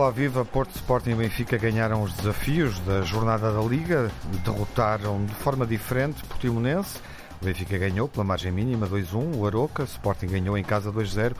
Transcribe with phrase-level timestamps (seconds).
[0.00, 0.46] Olá, viva!
[0.46, 4.10] Porto Sporting e Benfica ganharam os desafios da jornada da Liga,
[4.42, 6.98] derrotaram de forma diferente Portimonense.
[7.38, 11.34] O Benfica ganhou pela margem mínima 2-1, o Aroca, Sporting ganhou em casa 2-0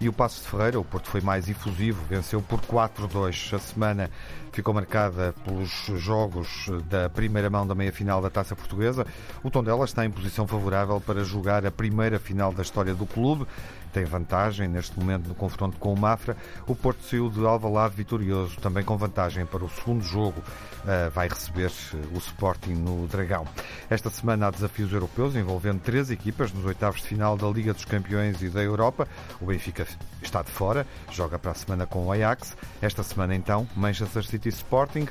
[0.00, 3.56] e o Passo de Ferreira, o Porto foi mais efusivo, venceu por 4-2.
[3.56, 4.08] A semana
[4.56, 5.70] ficou marcada pelos
[6.00, 9.06] jogos da primeira mão da meia-final da Taça Portuguesa.
[9.42, 13.46] O Tondela está em posição favorável para jogar a primeira final da história do clube.
[13.92, 16.36] Tem vantagem neste momento no confronto com o Mafra.
[16.66, 20.42] O Porto saiu de Alvalade vitorioso, também com vantagem para o segundo jogo.
[20.84, 21.70] Uh, vai receber
[22.14, 23.44] o Sporting no Dragão.
[23.90, 27.84] Esta semana há desafios europeus envolvendo três equipas nos oitavos de final da Liga dos
[27.84, 29.08] Campeões e da Europa.
[29.40, 29.86] O Benfica
[30.22, 32.56] está de fora, joga para a semana com o Ajax.
[32.80, 35.06] Esta semana, então, Manchester City Sporting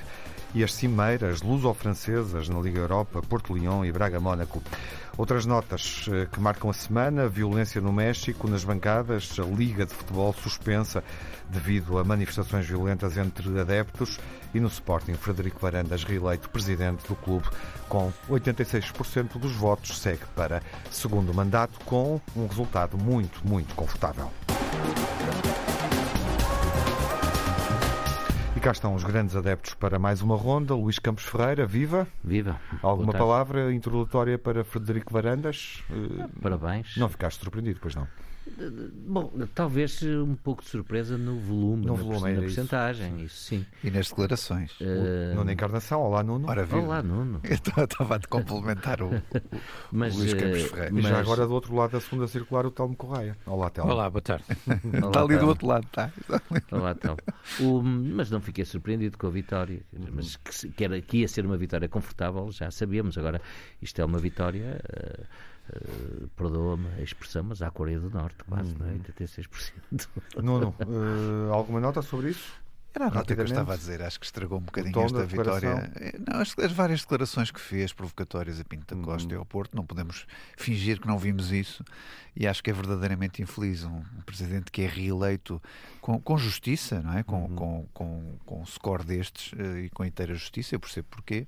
[0.56, 4.64] e as cimeiras luso-francesas na Liga Europa, Porto Lyon e Braga-Mónaco.
[5.18, 9.94] Outras notas eh, que marcam a semana: violência no México, nas bancadas, a Liga de
[9.94, 11.04] Futebol suspensa
[11.50, 14.20] devido a manifestações violentas entre adeptos
[14.54, 17.48] e no Sporting, Frederico Varandas, reeleito presidente do clube
[17.88, 24.32] com 86% dos votos, segue para segundo mandato com um resultado muito, muito confortável.
[28.66, 30.74] Cá estão os grandes adeptos para mais uma ronda.
[30.74, 32.08] Luís Campos Ferreira, viva.
[32.24, 32.60] Viva.
[32.82, 35.84] Alguma palavra introdutória para Frederico Varandas?
[36.42, 36.98] Parabéns.
[36.98, 38.08] Não ficaste surpreendido, pois não?
[39.08, 43.26] Bom, talvez um pouco de surpresa no volume, no na, volume, na porcentagem, isso.
[43.26, 43.38] isso.
[43.38, 43.66] sim.
[43.84, 44.80] E nas declarações.
[44.80, 45.36] Uh...
[45.36, 46.48] Nuno Encarnação, olá Nuno.
[46.48, 47.42] Ora, olá Nuno.
[47.44, 49.10] Eu estava a te complementar o,
[49.92, 50.92] mas, o Luís Campos eh, Ferreira.
[50.94, 51.06] Mas...
[51.06, 53.36] E já agora do outro lado da segunda circular o Telmo Correia.
[53.46, 53.92] Olá Telmo.
[53.92, 54.46] Olá, boa tarde.
[54.68, 56.12] Olá, está ali do outro lado, está.
[56.72, 57.18] Olá Telmo.
[57.60, 59.82] O, mas não fiquei surpreendido com a vitória.
[60.12, 63.18] Mas que, que, era, que ia ser uma vitória confortável, já sabíamos.
[63.18, 63.42] Agora,
[63.82, 64.80] isto é uma vitória...
[64.86, 68.78] Uh, Uh, Perdoa-me a expressão, mas à Coreia do Norte, quase, hum.
[68.80, 68.94] não é?
[68.94, 70.08] 86%.
[70.44, 72.66] Nuno, uh, alguma nota sobre isso?
[72.96, 75.92] Era a nota que eu estava a dizer, acho que estragou um bocadinho esta vitória.
[75.98, 79.36] Eh, não, as, as, várias declarações que fez, provocatórias a Pinto da Costa uhum.
[79.36, 80.26] e ao Porto, não podemos
[80.56, 81.84] fingir que não vimos isso.
[82.34, 85.62] E acho que é verdadeiramente infeliz um, um presidente que é reeleito
[86.00, 87.24] com, com justiça, não é?
[87.24, 87.56] Com, uhum.
[87.56, 91.46] com, com, com um score destes uh, e com inteira justiça, eu percebo porquê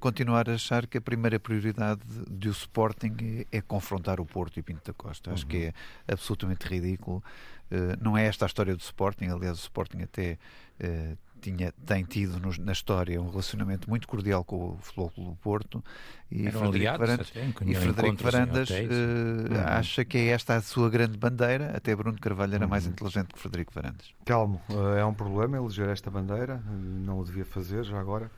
[0.00, 2.00] continuar a achar que a primeira prioridade
[2.30, 5.32] do Sporting é, é confrontar o Porto e Pinto da Costa.
[5.32, 5.48] Acho uhum.
[5.48, 5.72] que é
[6.12, 7.22] absolutamente ridículo.
[7.70, 10.38] Uh, não é esta a história do Sporting, aliás, o Sporting até
[10.80, 15.30] uh, tinha, tem tido no, na história um relacionamento muito cordial com o Futebol Clube
[15.30, 15.84] do Porto
[16.30, 17.32] e Eram Frederico Varandas,
[17.66, 19.60] e Frederico Varandas uh, uhum.
[19.66, 21.76] acha que é esta a sua grande bandeira.
[21.76, 22.70] Até Bruno Carvalho era uhum.
[22.70, 24.14] mais inteligente que Frederico Varandas.
[24.24, 24.60] Calmo,
[24.96, 28.30] é um problema eleger esta bandeira, não o devia fazer já agora.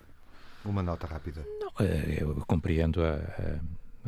[0.64, 1.44] Uma nota rápida.
[1.60, 3.60] Não, eh, eu compreendo a, a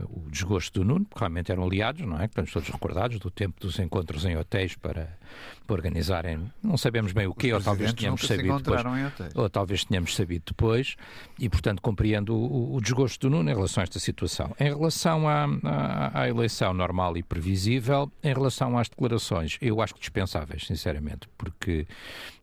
[0.09, 2.25] o desgosto do Nuno, porque realmente eram aliados, não é?
[2.25, 5.19] Estamos todos recordados do tempo dos encontros em hotéis para,
[5.67, 8.83] para organizarem, não sabemos bem o quê, ou talvez tenhamos sabido depois,
[9.35, 10.97] ou talvez tenhamos sabido depois,
[11.39, 14.55] e portanto compreendo o, o, desgosto do Nuno em relação a esta situação.
[14.59, 19.95] Em relação à, à, à, eleição normal e previsível, em relação às declarações, eu acho
[19.95, 21.87] que dispensáveis, sinceramente, porque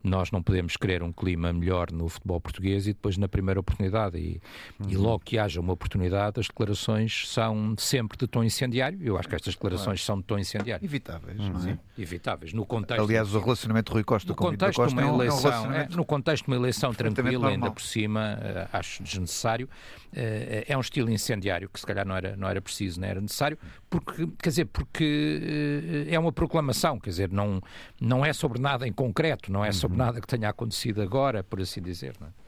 [0.02, 4.18] nós não podemos querer um clima melhor no futebol português e depois na primeira oportunidade,
[4.18, 4.40] e,
[4.80, 4.90] uhum.
[4.90, 7.47] e logo que haja uma oportunidade, as declarações são
[7.78, 8.98] sempre de tom incendiário.
[9.02, 10.84] Eu acho que estas declarações são de tom incendiário.
[10.84, 11.50] Evitáveis, uhum.
[11.50, 11.78] não é?
[11.98, 12.52] Evitáveis.
[12.52, 15.88] No contexto, Aliás, o relacionamento Rui Costa com contexto Costa uma eleição, é um é,
[15.90, 19.68] No contexto de uma eleição tranquila, ainda por cima, uh, acho desnecessário.
[20.12, 23.20] Uh, é um estilo incendiário que se calhar não era, não era preciso, não era
[23.20, 23.58] necessário,
[23.90, 27.60] porque, quer dizer, porque uh, é uma proclamação, quer dizer, não,
[28.00, 30.06] não é sobre nada em concreto, não é sobre uhum.
[30.06, 32.14] nada que tenha acontecido agora, por assim dizer.
[32.20, 32.47] Não é?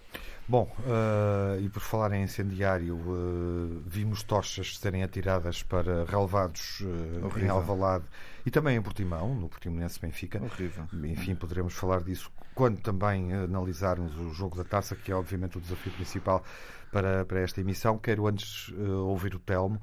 [0.50, 7.38] Bom, uh, e por falar em incendiário, uh, vimos tochas serem atiradas para relevados uh,
[7.38, 8.05] em Alvalade
[8.44, 10.43] e também em Portimão, no Portimonense Benfica.
[10.43, 10.88] Horrível.
[11.05, 15.61] Enfim, poderemos falar disso quando também analisarmos o jogo da taça, que é obviamente o
[15.61, 16.43] desafio principal
[16.91, 17.97] para, para esta emissão.
[17.97, 18.73] Quero antes
[19.06, 19.81] ouvir o Telmo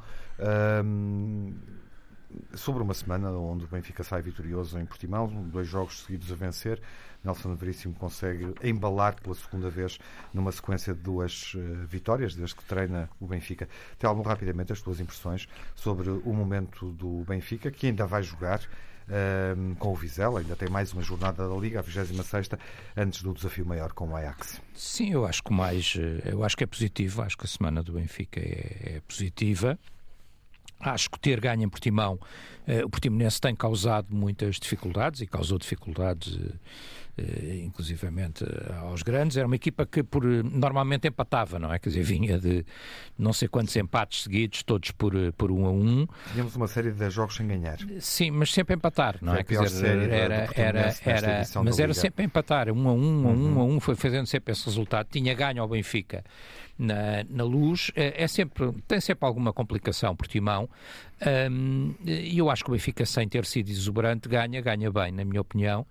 [2.55, 6.81] sobre uma semana onde o Benfica sai vitorioso em Portimão, dois jogos seguidos a vencer.
[7.23, 9.99] Nelson Veríssimo consegue embalar pela segunda vez
[10.33, 13.67] numa sequência de duas uh, vitórias desde que treina o Benfica.
[13.97, 19.75] Telmo, rapidamente as tuas impressões sobre o momento do Benfica, que ainda vai jogar uh,
[19.75, 22.49] com o Vizela, ainda tem mais uma jornada da Liga, a 26
[22.95, 24.61] antes do desafio maior com o Ajax.
[24.73, 27.81] Sim, eu acho que mais, eh, eu acho que é positivo, acho que a semana
[27.81, 29.77] do Benfica é, é positiva
[30.79, 32.19] Acho que ter ganho em Portimão,
[32.83, 36.53] o Portimonense tem causado muitas dificuldades e causou dificuldades, uh,
[37.17, 38.43] uh, inclusivamente
[38.81, 39.37] aos grandes.
[39.37, 41.79] Era uma equipa que por, normalmente empatava, não é?
[41.79, 42.65] Quer dizer, vinha de
[43.17, 46.05] não sei quantos empates seguidos, todos por, por um a um.
[46.33, 47.77] Tínhamos uma série de jogos sem ganhar.
[48.01, 49.43] Sim, mas sempre empatar, não é?
[49.43, 53.63] Quer dizer, era, era, era, mas era sempre empatar, um a um, a um, a
[53.63, 55.07] um, foi fazendo sempre esse resultado.
[55.09, 56.23] Tinha ganho ao Benfica
[56.77, 60.69] na, na luz, é, é sempre, tem sempre alguma complicação por timão.
[62.05, 65.41] E eu acho que o Benfica, sem ter sido exuberante, ganha, ganha bem, na minha
[65.41, 65.85] opinião.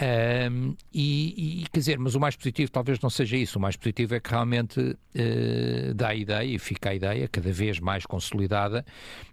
[0.00, 3.58] Um, e, e, quer dizer, mas o mais positivo talvez não seja isso.
[3.58, 7.52] O mais positivo é que realmente uh, dá a ideia e fica a ideia cada
[7.52, 8.84] vez mais consolidada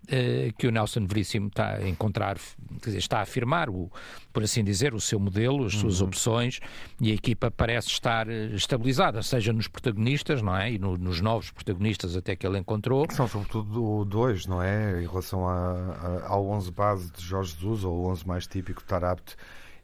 [0.04, 2.38] uh, que o Nelson Veríssimo está a encontrar,
[2.82, 3.90] quer dizer, está a afirmar, o,
[4.34, 6.08] por assim dizer, o seu modelo, as suas uhum.
[6.08, 6.60] opções
[7.00, 10.74] e a equipa parece estar eh, estabilizada, seja nos protagonistas, não é?
[10.74, 13.08] E no, nos novos protagonistas até que ele encontrou.
[13.12, 15.02] São sobretudo dois, não é?
[15.02, 18.82] Em relação a, a, ao 11 base de Jorge Jesus ou o 11 mais típico
[18.82, 19.38] de Tarabt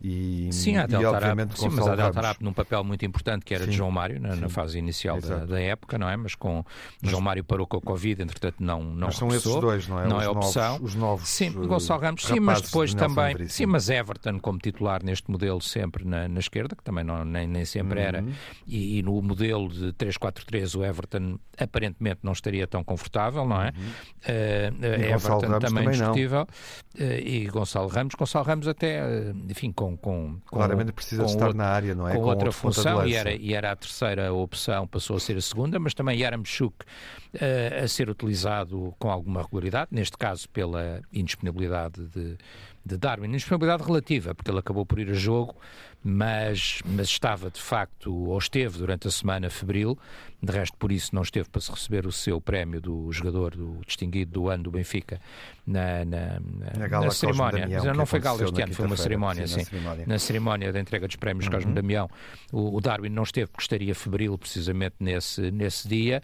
[0.04, 3.54] e, sim, a Del Tarap, sim, mas a Del Tarap num papel muito importante que
[3.54, 6.18] era sim, de João Mário na, na fase inicial da, da, época, não é?
[6.18, 6.66] Mas com
[7.02, 10.02] mas, João Mário parou com a Covid, entretanto não não mas são esses dois, não
[10.02, 10.06] é?
[10.06, 10.72] Não os é opção.
[10.74, 11.30] Novos, os novos.
[11.30, 15.62] Sim, uh, Gonçalo Ramos, sim, mas depois também, sim, mas Everton como titular neste modelo
[15.62, 18.06] sempre na, na esquerda, que também não, nem, nem sempre uhum.
[18.06, 18.26] era,
[18.68, 23.72] e, e, no modelo de 3-4-3 o Everton aparentemente não estaria tão confortável, não é?
[23.78, 24.82] Uhum.
[24.82, 29.02] Uh, Everton também, também discutível uh, e Gonçalo Ramos, Gonçalo Ramos até,
[29.50, 32.16] enfim, com, com, com claramente precisa estar outro, na área, não é?
[32.16, 35.42] Com, com outra função e era, e era a terceira opção, passou a ser a
[35.42, 42.06] segunda, mas também Yaramchuk uh, a ser utilizado com alguma regularidade, neste caso pela indisponibilidade
[42.07, 42.38] de,
[42.85, 43.27] de Darwin.
[43.27, 45.56] Indisponibilidade relativa, porque ele acabou por ir a jogo,
[46.03, 49.97] mas, mas estava de facto, ou esteve durante a semana febril,
[50.41, 53.80] de resto por isso não esteve para se receber o seu prémio do jogador do
[53.85, 55.21] distinguido do ano do Benfica
[55.65, 56.39] na, na,
[56.77, 57.62] na, na cerimónia.
[57.62, 60.06] Damião, mas não foi gala este ano, foi uma cerimónia, sim, na, cerimónia.
[60.06, 61.53] na cerimónia da entrega dos prémios uhum.
[61.53, 62.09] Cosme Damião.
[62.51, 66.21] O, o, Darwin não esteve porque estaria febril precisamente nesse, nesse dia.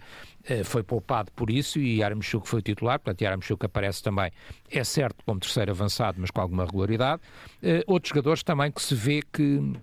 [0.50, 4.32] Uh, foi poupado por isso e Yaramchuk foi o titular, portanto Yaramchuk aparece também,
[4.72, 7.22] é certo, como terceiro avançado, mas com alguma regularidade.
[7.62, 9.74] Uh, outros jogadores também que se vê que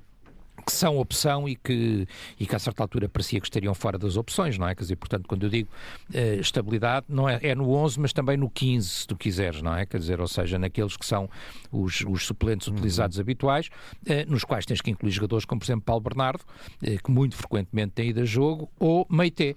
[0.67, 2.09] que são opção e que,
[2.41, 4.75] e que a certa altura parecia que estariam fora das opções, não é?
[4.75, 5.69] Quer dizer, portanto, quando eu digo
[6.13, 9.77] uh, estabilidade, não é, é no 11, mas também no 15, se tu quiseres, não
[9.77, 9.87] é?
[9.87, 11.31] Quer dizer, ou seja, naqueles que são
[11.71, 12.75] os, os suplentes uhum.
[12.75, 17.03] utilizados habituais, uh, nos quais tens que incluir jogadores como, por exemplo, Paulo Bernardo, uh,
[17.03, 19.57] que muito frequentemente tem ido a jogo, ou Meite,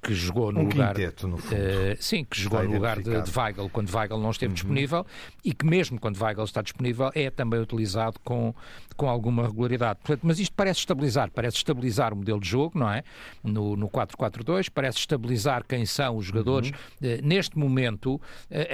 [0.00, 0.94] que jogou no um lugar.
[0.94, 1.60] Quinteto, no fundo.
[1.98, 4.54] sim, que jogou no lugar de, de Weigl quando Weigl não esteve uhum.
[4.54, 5.06] disponível
[5.44, 8.54] e que, mesmo quando Weigl está disponível, é também utilizado com,
[8.96, 9.98] com alguma regularidade.
[10.02, 13.02] Portanto, mas isto parece estabilizar, parece estabilizar o modelo de jogo, não é?
[13.42, 16.70] No, no 4-4-2, parece estabilizar quem são os jogadores.
[17.00, 17.08] Uhum.
[17.08, 18.20] Uh, neste momento, uh,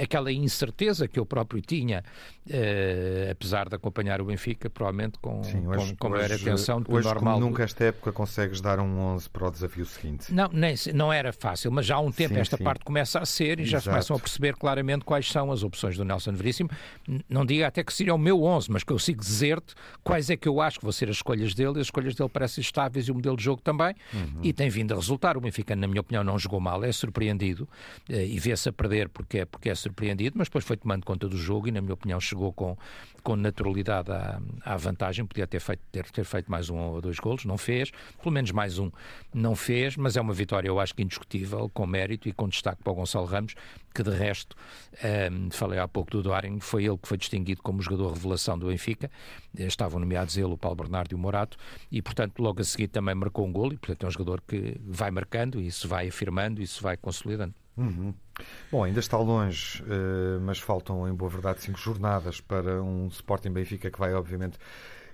[0.01, 2.03] aquela incerteza que eu próprio tinha,
[2.47, 6.93] uh, apesar de acompanhar o Benfica, provavelmente com, Sim, hoje, com, com maior atenção do
[6.93, 7.35] hoje, normal.
[7.35, 10.33] Como nunca esta época consegues dar um 11 para o desafio seguinte.
[10.33, 12.63] Não, nem, não era fácil, mas já há um tempo sim, esta sim.
[12.63, 13.71] parte começa a ser e Exato.
[13.71, 16.69] já se começam a perceber claramente quais são as opções do Nelson Veríssimo.
[17.29, 20.61] Não diga até que seria o meu 11, mas consigo dizer-te quais é que eu
[20.61, 23.15] acho que vão ser as escolhas dele dele, as escolhas dele parecem estáveis e o
[23.15, 24.41] modelo de jogo também, uhum.
[24.43, 25.37] e tem vindo a resultar.
[25.37, 27.67] O Benfica, na minha opinião, não jogou mal, é surpreendido
[28.09, 31.27] eh, e vê-se a perder porque é, porque é surpreendido, mas depois foi tomando conta
[31.27, 32.77] do jogo e, na minha opinião, chegou com,
[33.23, 35.25] com naturalidade à, à vantagem.
[35.25, 37.91] Podia ter feito, ter, ter feito mais um ou dois golos, não fez,
[38.21, 38.91] pelo menos mais um
[39.33, 42.81] não fez, mas é uma vitória, eu acho que indiscutível, com mérito e com destaque
[42.83, 43.55] para o Gonçalo Ramos,
[43.97, 44.55] que de resto,
[45.03, 48.57] um, ehm, falei há pouco do Doring, foi ele que foi distinguido como jogador revelação
[48.57, 49.09] do Benfica,
[49.57, 51.57] estavam nomeados ele, o Paulo Bernardo e o Morato,
[51.91, 54.79] e portanto logo a seguir também marcou um gol, e portanto é um jogador que
[54.85, 57.55] vai marcando, e isso vai afirmando, isso vai consolidando.
[57.75, 58.13] Uhum.
[58.71, 63.51] Bom, ainda está longe, uh, mas faltam, em boa verdade, cinco jornadas para um Sporting
[63.51, 64.59] Benfica que vai, obviamente,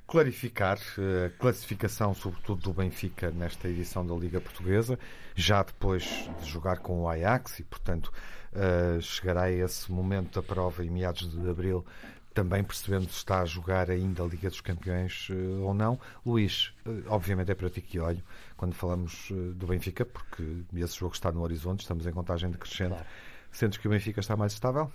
[0.05, 4.99] clarificar uh, a classificação, sobretudo do Benfica, nesta edição da Liga Portuguesa,
[5.35, 8.11] já depois de jogar com o Ajax e, portanto,
[8.55, 11.85] uh, chegará a esse momento da prova em meados de abril
[12.33, 15.99] também percebendo se está a jogar ainda a Liga dos Campeões uh, ou não.
[16.25, 18.23] Luís, uh, obviamente é para ti que olho
[18.57, 20.43] quando falamos do Benfica, porque
[20.75, 22.91] esse jogo está no horizonte, estamos em contagem decrescente.
[22.91, 23.05] Claro.
[23.51, 24.89] Sentes que o Benfica está mais estável?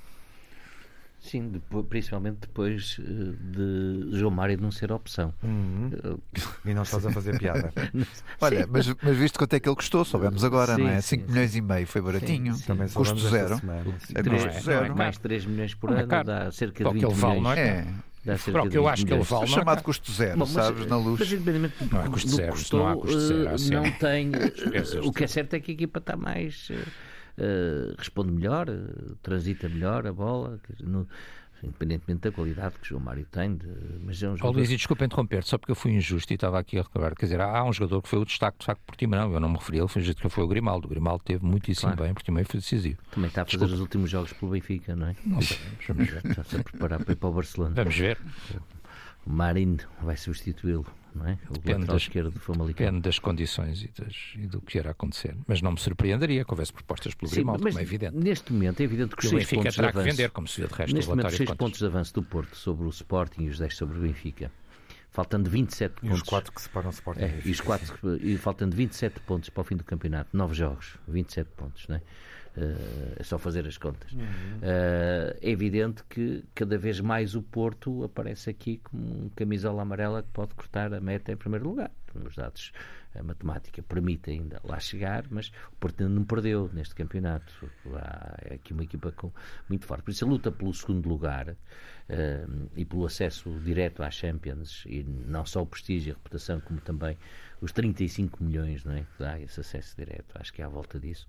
[1.21, 5.35] Sim, depois, principalmente depois eh, de João Mário não ser opção.
[5.43, 5.91] Uhum.
[6.65, 7.73] E não estás a fazer piada.
[8.41, 10.05] Olha, mas, mas viste quanto é que ele custou?
[10.05, 11.01] Soubemos agora, sim, não é?
[11.01, 12.55] 5 milhões e meio foi baratinho.
[12.55, 13.61] Sim, Também custo zero.
[14.15, 14.97] É custo zero.
[14.97, 17.19] Mais 3 milhões por ano é dá cerca de 20 milhões.
[17.19, 17.87] Vale, não é?
[18.25, 18.69] é.
[18.71, 19.45] que eu acho que ele vale.
[19.45, 21.19] É chamado custo zero, mas, sabes, na luz.
[21.19, 23.55] Mas, não é custo zero, custou, não há custo zero.
[23.55, 23.71] Assim.
[23.71, 24.31] Não tem.
[25.03, 26.71] o que é certo é que a equipa está mais
[27.39, 30.61] uh, responde melhor, uh, transita melhor a bola.
[30.81, 31.07] No,
[31.63, 33.57] independentemente da qualidade que o João Mário tem.
[33.57, 33.67] De,
[34.05, 34.49] mas é um jogador...
[34.49, 37.15] Oh, Luís, e desculpa interromper só porque eu fui injusto e estava aqui a recordar.
[37.15, 39.33] Quer dizer, há, há um jogador que foi o destaque, de facto, por time, não.
[39.33, 40.87] Eu não me referi a ele, foi, que foi o Grimaldo.
[40.87, 42.05] O Grimaldo teve muitíssimo claro.
[42.05, 42.99] bem, por time foi decisivo.
[43.11, 43.75] Também está a fazer desculpa.
[43.75, 45.17] os últimos jogos pelo Benfica, não é?
[45.25, 46.27] Não sabemos, vamos ver.
[46.27, 47.75] Está-se a preparar para ir para o Barcelona.
[47.75, 48.19] Vamos ver.
[49.27, 50.87] O Marinho vai substituí-lo
[51.19, 51.39] não é?
[51.49, 52.87] O depende das, esquerdo do Famalicão.
[52.87, 55.37] Depende das condições e, das, e, do que irá acontecer.
[55.47, 58.17] Mas não me surpreenderia que houvesse propostas pelo Sim, Grimaldo, como é evidente.
[58.17, 60.67] Neste momento é evidente que os seis pontos terá que avanço, vender, como se vê
[60.67, 63.59] de resto Neste momento, seis pontos de avanço do Porto sobre o Sporting e os
[63.59, 64.51] 10 sobre o Benfica.
[65.11, 66.17] Faltando 27 e pontos.
[66.17, 67.23] os quatro que separam o Sporting.
[67.23, 70.37] É, e, os quatro, e faltando 27 pontos para o fim do campeonato.
[70.37, 72.03] 9 jogos, 27 pontos, não é?
[72.59, 74.13] Uh, é só fazer as contas.
[74.13, 74.21] Uhum.
[74.21, 80.23] Uh, é evidente que cada vez mais o Porto aparece aqui como um camisola amarela
[80.23, 81.91] que pode cortar a meta em primeiro lugar.
[82.27, 82.73] Os dados,
[83.15, 87.71] a matemática permite ainda lá chegar, mas o Porto ainda não perdeu neste campeonato.
[87.95, 89.31] Há aqui uma equipa com,
[89.69, 90.03] muito forte.
[90.03, 95.05] Por isso a luta pelo segundo lugar uh, e pelo acesso direto às Champions, e
[95.05, 97.17] não só o prestígio e a reputação, como também
[97.61, 100.99] os 35 milhões não é, que dá esse acesso direto, acho que é à volta
[100.99, 101.27] disso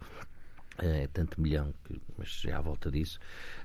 [0.82, 1.74] é, tanto milhão,
[2.18, 3.20] mas já à volta disso,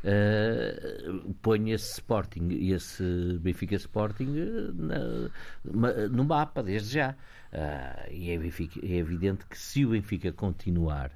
[0.05, 5.31] uh, põe esse Sporting e esse Benfica Sporting eh,
[5.65, 7.17] na, no mapa desde já.
[7.53, 11.15] Uh, e é, é, evidente que se o Benfica continuar eh,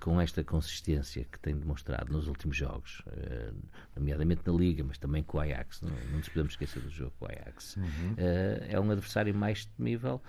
[0.00, 3.54] com esta consistência que tem demonstrado nos últimos jogos, uh,
[3.96, 7.12] nomeadamente na Liga, mas também com o Ajax, não, não nos podemos esquecer do jogo
[7.18, 7.84] com o Ajax, uhum.
[7.84, 10.22] uh, é um adversário mais temível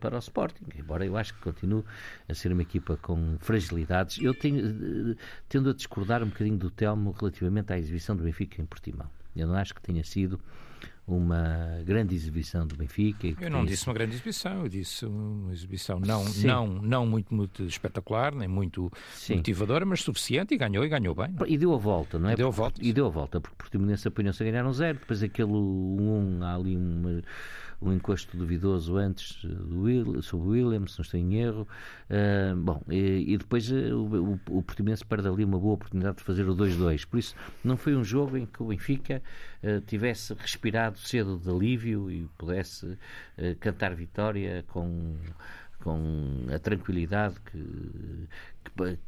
[0.00, 1.82] para o Sporting, embora eu acho que continue
[2.28, 4.18] a ser uma equipa com fragilidades.
[4.22, 5.16] Eu tenho,
[5.48, 9.10] tendo a discordar um bocadinho do Telmo relativamente à exibição do Benfica em Portimão.
[9.34, 10.40] Eu não acho que tenha sido
[11.06, 13.28] uma grande exibição do Benfica.
[13.40, 17.62] Eu não disse uma grande exibição, eu disse uma exibição não, não, não muito, muito
[17.64, 19.36] espetacular, nem muito Sim.
[19.36, 21.32] motivadora, mas suficiente e ganhou e ganhou bem.
[21.32, 21.46] Não?
[21.46, 21.50] É?
[21.50, 22.32] E deu a volta, não é?
[22.32, 22.80] E deu a volta.
[22.82, 26.54] E deu a volta, porque Portimonense apanhou-se a ganhar um zero, depois aquele um, há
[26.54, 27.22] ali uma
[27.80, 31.68] um encosto duvidoso antes do Will, sobre o Williams, se não estou em erro.
[32.10, 36.18] Uh, bom, e, e depois uh, o, o, o Portimonense perde ali uma boa oportunidade
[36.18, 37.06] de fazer o 2-2.
[37.06, 39.22] Por isso, não foi um jogo em que o Benfica
[39.62, 42.98] uh, tivesse respirado cedo de alívio e pudesse
[43.60, 45.14] cantar vitória com
[45.86, 48.28] com a tranquilidade que,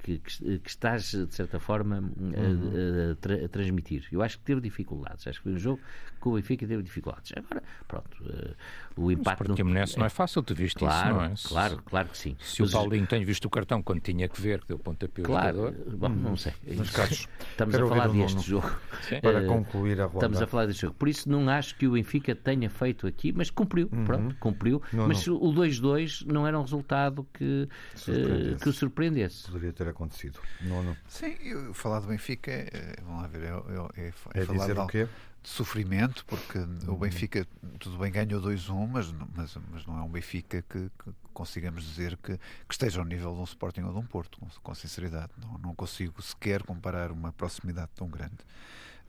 [0.04, 2.32] que, que, que estás, de certa forma, uhum.
[2.32, 4.06] a, a, a, transmitir.
[4.12, 5.26] Eu acho que teve dificuldades.
[5.26, 5.80] Acho que foi um jogo
[6.28, 7.32] que o Benfica teve dificuldades.
[7.36, 8.54] Agora, pronto, uh,
[8.96, 9.42] o empate...
[9.48, 9.58] Mas
[9.94, 11.68] não, não é fácil, tu viste claro, isso, não é?
[11.68, 12.36] Claro, claro que sim.
[12.40, 15.22] Se Mas, o Paulinho tem visto o cartão quando tinha que ver, que deu pontapé
[15.22, 16.52] claro, bom, não sei.
[16.66, 18.70] Estamos a falar deste jogo.
[19.02, 19.20] Sim.
[19.20, 20.18] Para uh, concluir a ronda.
[20.18, 20.94] Estamos a falar deste jogo.
[20.94, 24.04] Por isso não acho que o Benfica tenha feito aqui, mas cumpriu, uhum.
[24.04, 24.82] pronto, cumpriu.
[24.92, 25.36] Não, mas não.
[25.36, 27.68] o 2-2 não era um resultado que,
[28.08, 29.46] uh, que o surpreendesse.
[29.46, 30.40] Poderia ter acontecido.
[30.62, 30.96] Não, não.
[31.06, 34.74] Sim, eu, falar do Benfica, é, vamos lá ver, é, é, é, é falar dizer
[34.74, 35.08] de, o quê?
[35.42, 36.94] De sofrimento, porque uhum.
[36.94, 37.46] o Benfica,
[37.78, 42.16] tudo bem, ganhou 2-1, mas, mas, mas não é um Benfica que, que consigamos dizer
[42.16, 45.32] que, que, esteja ao nível de um Sporting ou de um Porto, com, com sinceridade.
[45.38, 48.38] Não, não consigo sequer comparar uma proximidade tão grande.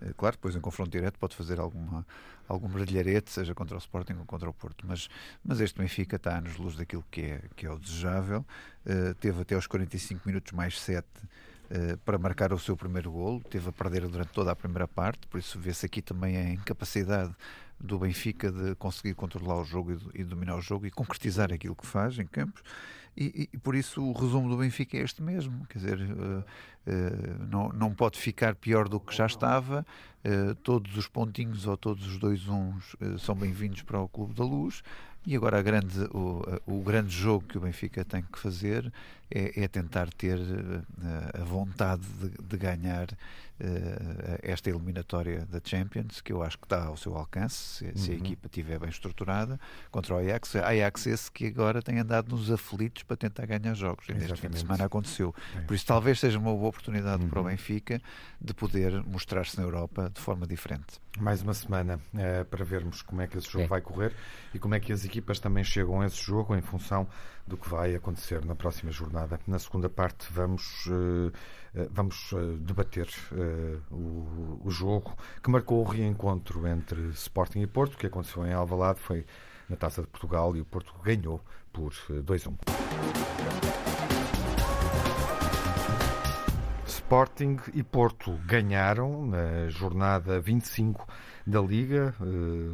[0.01, 2.05] Eh, claro, depois em confronto direto pode fazer alguma,
[2.47, 5.09] algum brilharete, seja contra o Sporting ou contra o Porto, mas,
[5.43, 8.45] mas este Benfica está nos luz daquilo que é, que é o desejável.
[8.85, 11.27] Uh, teve até aos 45 minutos mais 7 uh,
[12.03, 15.39] para marcar o seu primeiro golo, teve a perder durante toda a primeira parte, por
[15.39, 17.35] isso vê-se aqui também a incapacidade
[17.79, 21.87] do Benfica de conseguir controlar o jogo e, dominar o jogo e concretizar aquilo que
[21.87, 22.61] faz em campos.
[23.15, 27.45] E, e, por isso o resumo do Benfica é este mesmo, quer dizer, uh, uh,
[27.49, 29.85] não, não pode ficar pior do que já estava,
[30.23, 34.43] uh, todos os pontinhos ou todos os dois uns são bem-vindos para o Clube da
[34.43, 34.83] Luz,
[35.25, 38.91] e agora grande, o, o grande jogo que o Benfica tem que fazer
[39.31, 40.39] é, é tentar ter
[41.33, 43.09] a vontade de, de ganhar
[43.59, 47.95] uh, esta eliminatória da Champions, que eu acho que está ao seu alcance, se, uhum.
[47.95, 48.19] se, a uhum.
[48.19, 49.59] equipa estiver bem estruturada,
[49.91, 50.55] contra o Ajax.
[50.55, 54.07] Ajax esse que agora tem andado nos aflitos para tentar ganhar jogos.
[54.09, 55.33] E neste fim de semana aconteceu.
[55.55, 55.61] É.
[55.61, 57.29] Por isso talvez seja uma boa oportunidade uhum.
[57.29, 57.49] para o uhum.
[57.49, 58.01] Benfica
[58.39, 60.99] de poder mostrar-se na Europa de forma diferente.
[61.19, 63.67] Mais uma semana uh, para vermos como é que esse jogo é.
[63.67, 64.13] vai correr
[64.53, 67.07] e como é que as equipas também chegam a esse jogo em função
[67.49, 69.39] do que vai acontecer na próxima jornada.
[69.47, 71.31] Na segunda parte vamos, uh,
[71.91, 73.09] vamos uh, debater
[73.91, 78.99] o, o, jogo que marcou o reencontro entre Sporting e Porto, que aconteceu em Alvalade,
[78.99, 79.25] foi
[79.67, 81.41] na Taça de Portugal e o Porto ganhou
[81.73, 82.55] por 2-1.
[87.09, 91.07] Sporting e Porto ganharam na jornada 25
[91.45, 92.13] da Liga.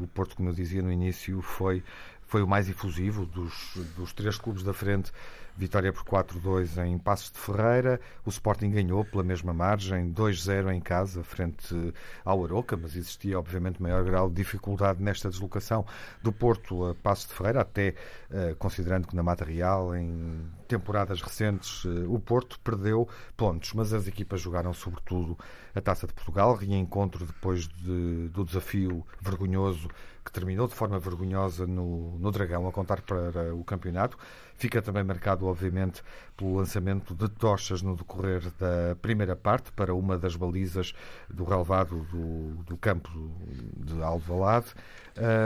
[0.01, 1.81] O Porto, como eu dizia no início, foi,
[2.27, 3.53] foi o mais efusivo dos,
[3.95, 5.11] dos três clubes da frente
[5.57, 8.01] Vitória por 4-2 em Passos de Ferreira.
[8.25, 11.93] O Sporting ganhou pela mesma margem, 2-0 em casa, frente
[12.25, 15.85] ao Aroca, mas existia, obviamente, maior grau de dificuldade nesta deslocação
[16.21, 17.95] do Porto a Passos de Ferreira, até
[18.29, 23.93] uh, considerando que na Mata Real, em temporadas recentes, uh, o Porto perdeu pontos, mas
[23.93, 25.37] as equipas jogaram sobretudo
[25.73, 29.87] a Taça de Portugal, reencontro depois de, do desafio vergonhoso
[30.25, 34.17] que terminou de forma vergonhosa no, no Dragão, a contar para o campeonato.
[34.57, 36.01] Fica também marcado, obviamente,
[36.35, 40.93] pelo lançamento de tochas no decorrer da primeira parte para uma das balizas
[41.29, 43.11] do relevado do, do campo
[43.77, 44.73] de Alvalade.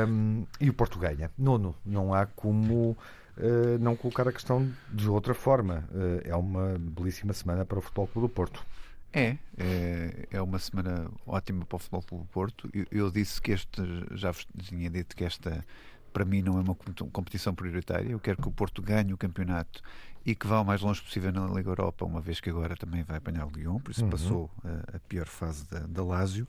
[0.08, 1.30] Um, e o Porto ganha.
[1.38, 5.84] Nono, não há como uh, não colocar a questão de outra forma.
[5.92, 8.66] Uh, é uma belíssima semana para o Futebol Clube do Porto.
[9.12, 12.70] É, é, é, uma semana ótima para o Futebol Clube do Porto.
[12.74, 15.66] Eu, eu, disse que este, já vos tinha dito que esta,
[16.14, 16.76] para mim, não é uma
[17.12, 18.12] competição prioritária.
[18.12, 19.82] Eu quero que o Porto ganhe o campeonato
[20.26, 23.04] e que vá o mais longe possível na Liga Europa, uma vez que agora também
[23.04, 24.10] vai apanhar o Lyon, por isso uhum.
[24.10, 26.48] passou a, a, pior fase da, da Lazio.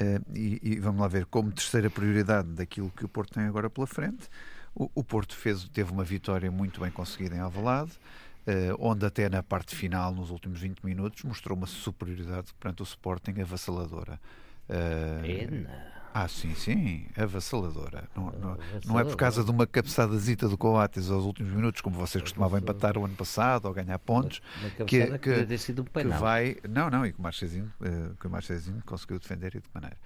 [0.00, 3.68] Uh, e, e, vamos lá ver, como terceira prioridade daquilo que o Porto tem agora
[3.68, 4.28] pela frente,
[4.74, 7.92] o, o Porto fez, teve uma vitória muito bem conseguida em Alvalade.
[8.50, 12.84] Uh, onde até na parte final, nos últimos 20 minutos, mostrou uma superioridade perante o
[12.84, 14.18] Sporting avassaladora.
[14.68, 15.99] Uh, Pena.
[16.12, 18.08] Ah, sim, sim, avassaladora.
[18.16, 21.96] Não, não, não é por causa de uma cabeçadazita do Coates aos últimos minutos, como
[21.96, 24.42] vocês costumavam empatar o ano passado ou ganhar pontos,
[24.86, 26.56] que, que, que, que vai.
[26.68, 27.72] Não, não, e que o Marchezinho,
[28.18, 29.96] que o Marchezinho conseguiu defender e de maneira.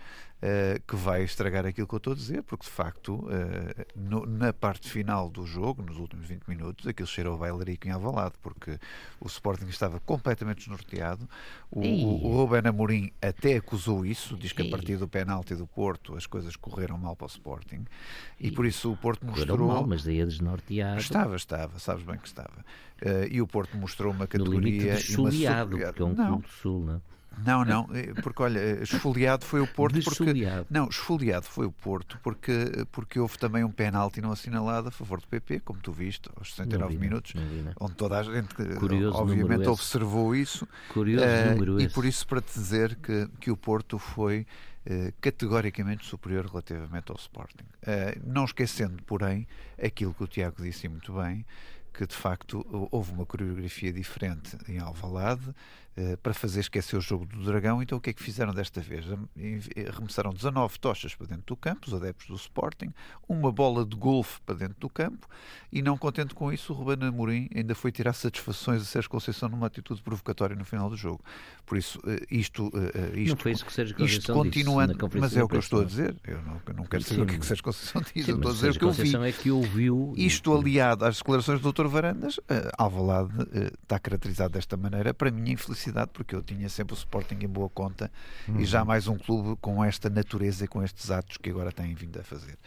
[0.43, 3.27] Uh, que vai estragar aquilo que eu estou a dizer, porque de facto,
[3.97, 8.35] no, na parte final do jogo, nos últimos 20 minutos, aquilo cheirou bailarico em Alvalade,
[8.43, 8.79] porque
[9.19, 11.27] o Sporting estava completamente desnorteado.
[11.71, 15.67] O, o, o Ruben Amorim até acusou isso, diz que a partir do penalti do
[15.67, 17.85] Porto as coisas correram mal para o Sporting,
[18.41, 19.69] e, e por isso o Porto mostrou.
[19.69, 21.01] mal, mas daí a desnorteado.
[21.01, 22.65] Estava, estava, sabes bem que estava.
[23.03, 24.61] Uh, e o Porto mostrou uma categoria.
[24.61, 26.27] No limite de chuleado, porque é um não.
[26.27, 27.01] clube do Sul, não é?
[27.45, 30.35] Não, não, eh, porque olha, eh, esfoliado foi o Porto porque
[30.71, 35.21] não, esfoliado foi o Porto porque porque houve também um penalti não assinalado a favor
[35.21, 39.17] do PP, como tu viste, aos 69 vi, minutos, vi, onde toda a gente Curioso
[39.17, 40.67] obviamente observou isso.
[40.93, 44.47] Curioso uh, e por isso para te dizer que que o Porto foi
[44.87, 47.65] uh, categoricamente superior relativamente ao Sporting.
[47.83, 49.47] Uh, não esquecendo, porém,
[49.83, 51.45] aquilo que o Tiago disse muito bem,
[51.95, 55.55] que de facto houve uma coreografia diferente em Alvalade,
[56.23, 57.83] para fazer esquecer o jogo do Dragão.
[57.83, 59.05] Então o que é que fizeram desta vez?
[59.89, 62.93] Arremessaram 19 tochas para dentro do campo, os adeptos do Sporting,
[63.29, 65.29] uma bola de golfe para dentro do campo
[65.73, 69.49] e não contente com isso, o Ruben Amorim ainda foi tirar satisfações a Sérgio Conceição
[69.49, 71.21] numa atitude provocatória no final do jogo.
[71.67, 75.37] Por isso, eh, isto, eh, isto, não foi isso que Sérgio Conceição isto continuando, mas
[75.37, 76.15] é o que eu estou a dizer.
[76.25, 78.37] Eu não, eu não quero saber o que, é que Sérgio Conceição diz, Sim, eu
[78.37, 79.17] estou a dizer o que eu vi.
[79.17, 80.15] É que ouviu...
[80.17, 81.87] Isto aliado às declarações do Dr.
[81.87, 82.39] Varandas,
[82.79, 83.33] Alvalade
[83.83, 87.69] está caracterizado desta maneira, para minha infelicidade porque eu tinha sempre o Sporting em boa
[87.69, 88.11] conta
[88.49, 88.61] uhum.
[88.61, 91.95] e já mais um clube com esta natureza e com estes atos que agora têm
[91.95, 92.59] vindo a fazer.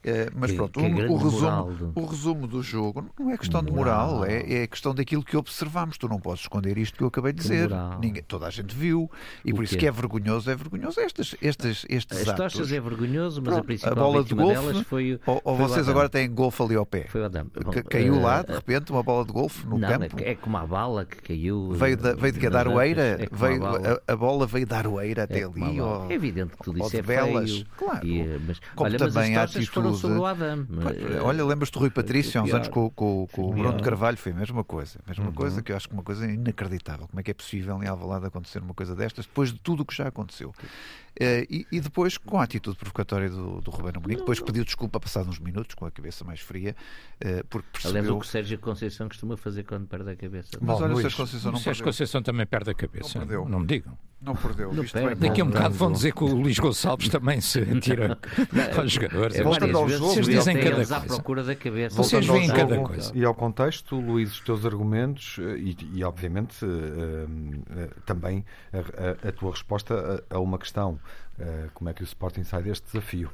[0.00, 3.36] Uh, mas que, pronto, que é o, o, resumo, o resumo do jogo não é
[3.36, 5.98] questão de moral, é, é questão daquilo que observamos.
[5.98, 7.70] Tu não podes esconder isto que eu acabei de dizer.
[8.00, 9.10] Ninguém, toda a gente viu
[9.44, 12.54] e o por isso que é vergonhoso, é vergonhoso estes, estes, estes As atos.
[12.54, 15.20] tochas é vergonhoso, mas pronto, a principal a bola de golfe, delas foi.
[15.26, 17.04] Ou, ou foi vocês agora têm golfe ali ao pé?
[17.08, 17.46] Foi o Adam.
[17.90, 20.16] Caiu uh, lá, de repente, uma bola de golfe no não, campo.
[20.18, 21.72] É como a bala que caiu.
[21.72, 25.44] Veio, da, veio de Gadaroeira, é veio, a, a, bola veio da Aroeira até é
[25.44, 25.78] ali.
[26.08, 27.02] É evidente que tudo isso é.
[27.02, 28.06] Claro.
[28.46, 29.66] mas, como olha, também a atitude.
[29.66, 30.66] foram sobre o Adam.
[30.94, 33.82] Eh, olha, lembras-te do Rui Patrício há uns anos com, com, com o Bruno de
[33.82, 34.16] Carvalho?
[34.16, 34.98] Foi a mesma coisa.
[35.04, 35.32] A mesma uhum.
[35.32, 37.08] coisa que eu acho que uma coisa inacreditável.
[37.08, 39.84] Como é que é possível em Alvalade acontecer uma coisa destas depois de tudo o
[39.84, 40.50] que já aconteceu?
[40.50, 45.00] Uh, e, e, depois, com a atitude provocatória do, do Ruben Amorim, depois pediu desculpa
[45.00, 46.76] passados uns minutos, com a cabeça mais fria,
[47.16, 48.00] uh, porque percebeu...
[48.00, 50.50] Aliás, o que Sérgio Conceição costuma fazer quando perde a cabeça.
[50.60, 53.18] Mas Bom, olha, Luís, Sérgio Conceição, não Sérgio Conceição também perde a cabeça.
[53.18, 53.48] Não, perdeu.
[53.48, 53.98] não me digam.
[54.20, 54.72] Não perdeu.
[54.72, 58.18] Não perde, Daqui a um bocado vão dizer que o Luís Gonçalves também se atira
[58.76, 59.36] aos jogadores.
[59.36, 60.96] É, Voltando ao jogo, vocês dizem cada coisa.
[60.96, 61.96] à procura da cabeça.
[61.96, 63.12] Vocês veem cada coisa.
[63.14, 69.26] E ao contexto, Luís, os teus argumentos eh, e, e obviamente, uh, uh, também a,
[69.26, 71.00] a, a, tua resposta a, a uma questão.
[71.38, 73.30] Uh, como é que o Sporting sai deste desafio?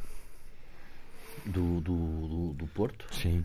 [1.45, 3.07] Do, do, do, do Porto?
[3.13, 3.45] Sim.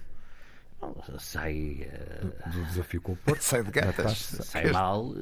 [1.20, 3.42] Sai uh, do desafio com o Porto.
[3.52, 4.18] Sai de gatas.
[4.44, 5.16] sai mal uh,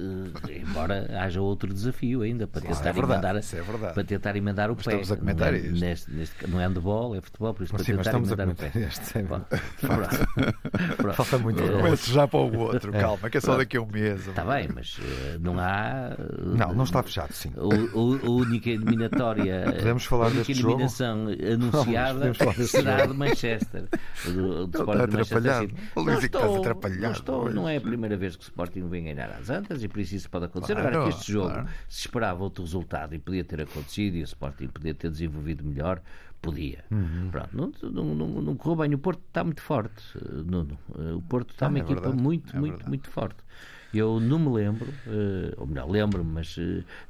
[0.49, 4.71] embora haja outro desafio ainda para Sim, tentar é verdade, emendar é para tentar emendar
[4.71, 5.79] o Mas pé estamos a comentar não é, isto.
[5.79, 8.55] neste, neste, não é handball é futebol por isso mas para sim, tentar emendar o
[8.55, 8.71] pé.
[8.75, 9.41] este, Bom,
[9.81, 10.95] pronto.
[10.97, 11.15] Pronto.
[11.15, 13.87] falta muito uh, Começo já para o outro calma que é só daqui a um
[13.87, 17.51] mês está bem mas uh, não há não não está fechado sim.
[17.55, 21.53] a, única eliminatória podemos falar a única eliminação jogo?
[21.53, 22.33] anunciada
[22.67, 23.85] será de Manchester
[24.25, 26.63] do, do Sporting de Manchester City não estou,
[26.99, 29.87] não estou, não é a primeira vez que o Sporting vem ganhar às Antas e
[29.87, 30.73] por isso isso pode acontecer.
[30.73, 31.67] Claro, Agora que este jogo claro.
[31.87, 36.01] se esperava outro resultado e podia ter acontecido e o Sporting podia ter desenvolvido melhor,
[36.41, 36.83] podia.
[36.91, 37.29] Uhum.
[37.31, 37.49] Pronto,
[37.91, 38.93] não, não, não, não correu bem.
[38.93, 40.03] O Porto está muito forte,
[40.45, 40.77] Nuno.
[41.15, 42.89] O Porto está ah, uma é equipa verdade, muito, é muito, verdade.
[42.89, 43.37] muito forte.
[43.93, 44.87] Eu não me lembro,
[45.57, 46.55] ou melhor, lembro-me, mas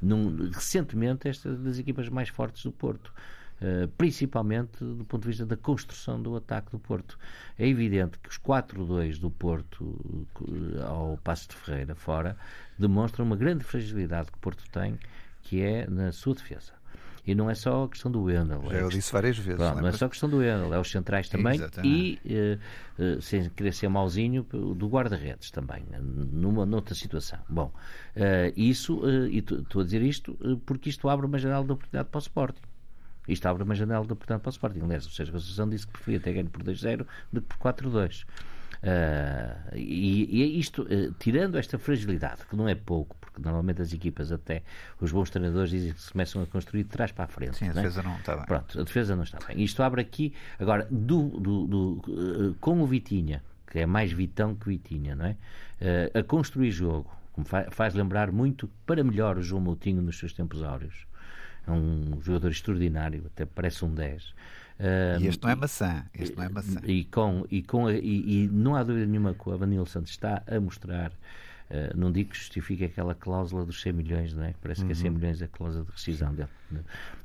[0.00, 3.12] não, recentemente esta das equipas mais fortes do Porto.
[3.62, 7.18] Eh, principalmente do ponto de vista da construção do ataque do Porto.
[7.58, 12.38] É evidente que os 4-2 do Porto eh, ao Passo de Ferreira fora
[12.78, 14.98] demonstram uma grande fragilidade que o Porto tem,
[15.42, 16.72] que é na sua defesa.
[17.26, 18.62] E não é só a questão do Wendel.
[18.70, 19.60] Já é eu disse várias vezes.
[19.60, 22.18] Pronto, não é só a questão do Wendel, é os centrais também Exatamente.
[22.24, 22.58] e,
[22.98, 27.38] uh, uh, sem querer ser mauzinho, do guarda-redes também, numa noutra situação.
[27.46, 27.70] Bom,
[28.16, 32.18] uh, isso, e estou a dizer isto porque isto abre uma janela de oportunidade para
[32.18, 32.69] o Sporting.
[33.28, 34.80] Isto abre uma janela de oportunidade para o Sporting.
[34.80, 38.24] Aliás, o Sérgio Conceição disse que preferia ter ganho por 2-0 do que por 4-2.
[38.24, 38.26] Uh,
[38.82, 43.92] ah, e, e isto, uh, tirando esta fragilidade, que não é pouco, porque normalmente as
[43.92, 44.62] equipas, até
[44.98, 47.58] os bons treinadores dizem que se começam a construir de trás para a frente.
[47.58, 47.82] Sim, a não é?
[47.82, 48.46] defesa não está bem.
[48.46, 49.62] Pronto, a defesa não está bem.
[49.62, 54.54] Isto abre aqui, agora, do, do, do uh, com o Vitinha, que é mais Vitão
[54.54, 55.36] que Vitinha, não é?
[56.12, 57.10] a construir jogo,
[57.44, 61.06] faz, faz lembrar muito, para melhor, o João Moutinho nos seus tempos áureos
[61.66, 64.34] é um jogador extraordinário, até parece um 10.
[65.20, 66.80] e este não é maçã, este não é maçã.
[66.84, 70.42] E, com, e, com, e, e não há dúvida nenhuma que o Avanil Santos está
[70.46, 71.12] a mostrar
[71.70, 74.54] Uh, não digo que justifique aquela cláusula dos 100 milhões, não é?
[74.60, 74.88] Parece uhum.
[74.88, 76.48] que é 100 milhões a cláusula de rescisão dele.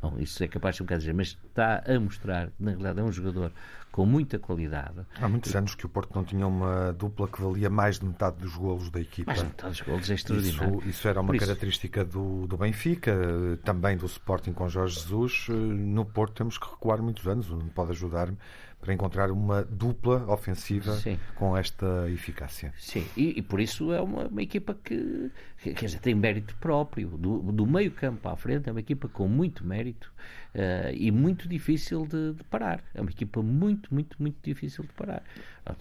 [0.02, 3.00] Bom, isso é capaz de um bocado dizer, mas está a mostrar que, na realidade,
[3.00, 3.52] é um jogador
[3.92, 5.06] com muita qualidade.
[5.22, 5.58] Há muitos e...
[5.58, 8.90] anos que o Porto não tinha uma dupla que valia mais de metade dos golos
[8.90, 9.32] da equipa.
[9.32, 10.80] Mais de metade dos golos é extraordinário.
[10.80, 11.46] Isso, isso era uma isso...
[11.46, 13.16] característica do, do Benfica,
[13.64, 15.48] também do Sporting com Jorge Jesus.
[15.50, 18.38] No Porto temos que recuar muitos anos, não pode ajudar-me
[18.86, 21.20] para encontrar uma dupla ofensiva Sim.
[21.34, 22.72] com esta eficácia.
[22.78, 27.10] Sim, e, e por isso é uma, uma, equipa que quer dizer, tem mérito próprio.
[27.10, 30.14] Do, do meio campo à frente é uma equipa com muito mérito
[30.54, 32.84] uh, e muito difícil de, de, parar.
[32.94, 35.24] É uma equipa muito, muito, muito difícil de parar.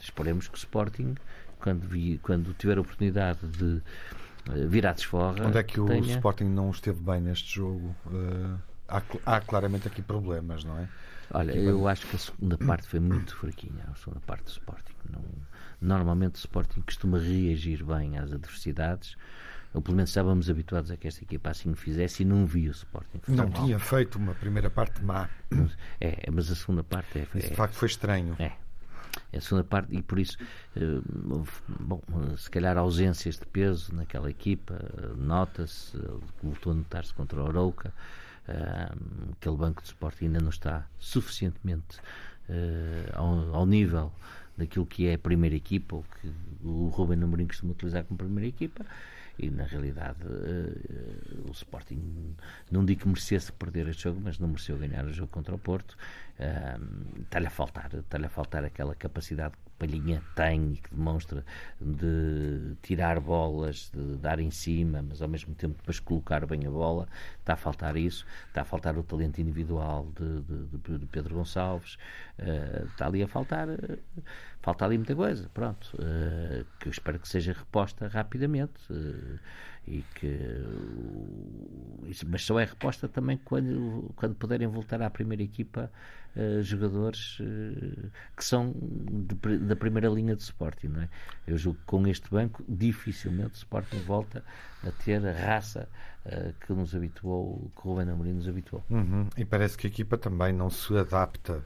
[0.01, 1.15] esperemos que o Sporting,
[1.61, 3.83] quando, vi, quando tiver a oportunidade de
[4.51, 5.47] uh, virar desforra.
[5.47, 6.17] Onde é que o tenha...
[6.17, 7.95] Sporting não esteve bem neste jogo?
[8.07, 10.89] Uh, há, há claramente aqui problemas, não é?
[11.33, 14.95] Olha, eu acho que a segunda parte foi muito fraquinha, a segunda parte do Sporting.
[15.11, 15.25] Não,
[15.81, 19.17] normalmente o Sporting costuma reagir bem às adversidades,
[19.73, 22.69] ou pelo menos estávamos habituados a que esta equipa assim o fizesse e não vi
[22.69, 23.21] o Sporting.
[23.29, 23.65] Não mal.
[23.65, 25.29] tinha feito uma primeira parte má.
[26.01, 27.23] É, mas a segunda parte é.
[27.23, 28.37] Isso é, de facto foi estranho.
[28.39, 28.53] É.
[29.33, 30.37] É a segunda parte, e por isso,
[30.77, 31.01] eh,
[31.81, 32.03] bom,
[32.37, 34.79] se calhar ausências de peso naquela equipa,
[35.17, 35.97] nota-se,
[36.43, 37.93] voltou a notar-se contra o Arouca,
[39.33, 41.99] Aquele banco de suporte ainda não está suficientemente
[42.49, 44.13] uh, ao, ao, nível
[44.57, 48.47] daquilo que é a primeira equipa, ou que o Ruben Amorim costuma utilizar como primeira
[48.49, 48.85] equipa,
[49.39, 52.35] e na realidade uh, o Sporting
[52.71, 55.59] não digo que merecesse perder este jogo, mas não mereceu ganhar o jogo contra o
[55.59, 55.97] Porto.
[57.21, 61.45] Está-lhe a faltar, está-lhe a faltar aquela capacidade Palhinha tem e que demonstra
[61.81, 66.71] de tirar bolas, de dar em cima, mas ao mesmo tempo depois colocar bem a
[66.71, 67.09] bola.
[67.41, 71.97] Está a faltar isso, está a faltar o talento individual de, de, de Pedro Gonçalves,
[72.39, 73.99] uh, está ali a faltar, uh,
[74.63, 78.81] falta ali muita coisa, pronto, uh, que eu espero que seja reposta rapidamente
[79.87, 80.29] e que
[82.27, 85.91] mas só é reposta também quando, quando puderem voltar à primeira equipa
[86.37, 91.09] uh, jogadores uh, que são de, da primeira linha de Sporting, não é?
[91.47, 94.45] Eu julgo que com este banco dificilmente o Sporting volta
[94.87, 95.89] a ter a raça
[96.27, 98.85] uh, que nos habituou, que o Ruben Amorim nos habituou.
[98.91, 99.29] Uhum.
[99.37, 101.65] E parece que a equipa também não se adapta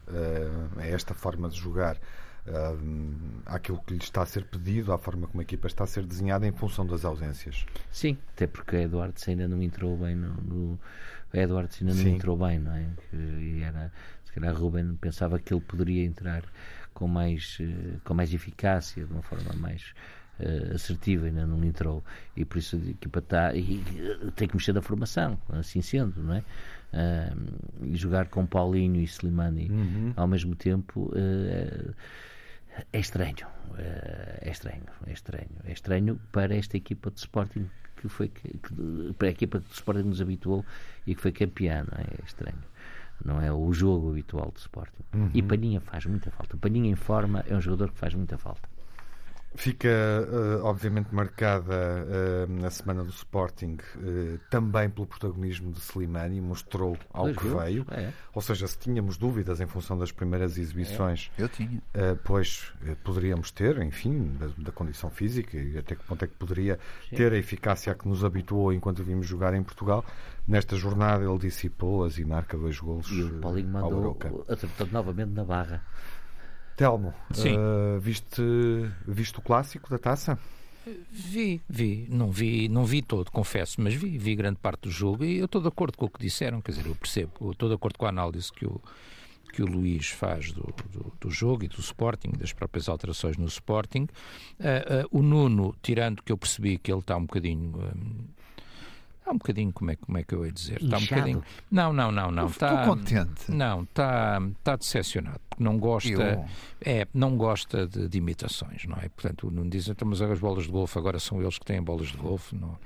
[0.76, 1.98] a esta forma de jogar
[2.46, 5.86] uh, àquilo que lhe está a ser pedido, à forma como a equipa está a
[5.86, 7.66] ser desenhada em função das ausências.
[7.90, 10.78] Sim, até porque Eduardo ainda não entrou bem no, no
[11.32, 12.86] Eduardo ainda não entrou bem, não é?
[13.12, 13.92] E era,
[14.24, 16.42] se calhar Ruben pensava que ele poderia entrar
[16.94, 19.94] com mais, uh, com mais eficácia, de uma forma mais
[20.40, 22.02] uh, assertiva, ainda não entrou.
[22.36, 23.54] E por isso a equipa está.
[23.54, 23.84] E,
[24.22, 26.44] uh, tem que mexer da formação, assim sendo, não é?
[27.82, 30.12] E jogar com Paulinho e Slimani uhum.
[30.16, 31.12] ao mesmo tempo
[32.92, 33.46] É estranho.
[34.40, 34.84] É estranho.
[35.06, 35.50] É estranho.
[35.64, 37.68] É estranho para esta equipa de Sporting
[38.00, 40.64] que foi que, que, para a equipa de Sporting nos habituou
[41.06, 41.84] e que foi campeã.
[41.90, 42.02] Não é?
[42.02, 42.58] é estranho.
[43.24, 45.02] Não é o jogo habitual de Sporting.
[45.14, 45.30] Uhum.
[45.34, 46.56] E Paninha faz muita falta.
[46.56, 48.68] Paninha em forma é um jogador que faz muita falta.
[49.54, 56.40] Fica, uh, obviamente, marcada uh, na semana do Sporting uh, também pelo protagonismo de Slimani,
[56.40, 57.58] mostrou ao pois que viu?
[57.58, 57.86] veio.
[57.90, 58.12] É.
[58.34, 61.42] Ou seja, se tínhamos dúvidas em função das primeiras exibições, é.
[61.42, 61.82] eu tinha.
[62.24, 66.78] pois poderíamos ter, enfim, da, da, condição física e até que ponto é que poderia
[67.08, 67.16] Sim.
[67.16, 70.04] ter a eficácia a que nos habituou enquanto vimos jogar em Portugal.
[70.46, 73.10] Nesta jornada ele dissipou-as e marca dois golos.
[73.10, 74.16] E o Paulinho mandou,
[74.92, 75.82] novamente na barra.
[76.78, 78.40] Telmo, uh, viste,
[79.04, 80.38] viste o clássico da taça?
[81.10, 85.24] Vi, vi, não vi, não vi todo, confesso, mas vi, vi grande parte do jogo
[85.24, 87.74] e eu estou de acordo com o que disseram, quer dizer, eu percebo, estou de
[87.74, 88.80] acordo com a análise que o,
[89.52, 93.46] que o Luís faz do, do, do jogo e do Sporting, das próprias alterações no
[93.46, 94.06] Sporting.
[94.60, 97.72] Uh, uh, o Nuno, tirando que eu percebi que ele está um bocadinho
[99.28, 100.82] Está um bocadinho, como é, como é que eu ia dizer?
[100.82, 101.44] Está um bocadinho.
[101.70, 102.46] Não, não, não, não.
[102.46, 103.50] Estou contente.
[103.50, 105.40] Não, está, está decepcionado.
[105.58, 106.44] Não gosta, eu...
[106.80, 109.08] é, não gosta de, de, imitações, não é?
[109.10, 112.08] Portanto, não dizem, então, mas as bolas de golfe agora são eles que têm bolas
[112.08, 112.54] de golfe.
[112.56, 112.78] Não,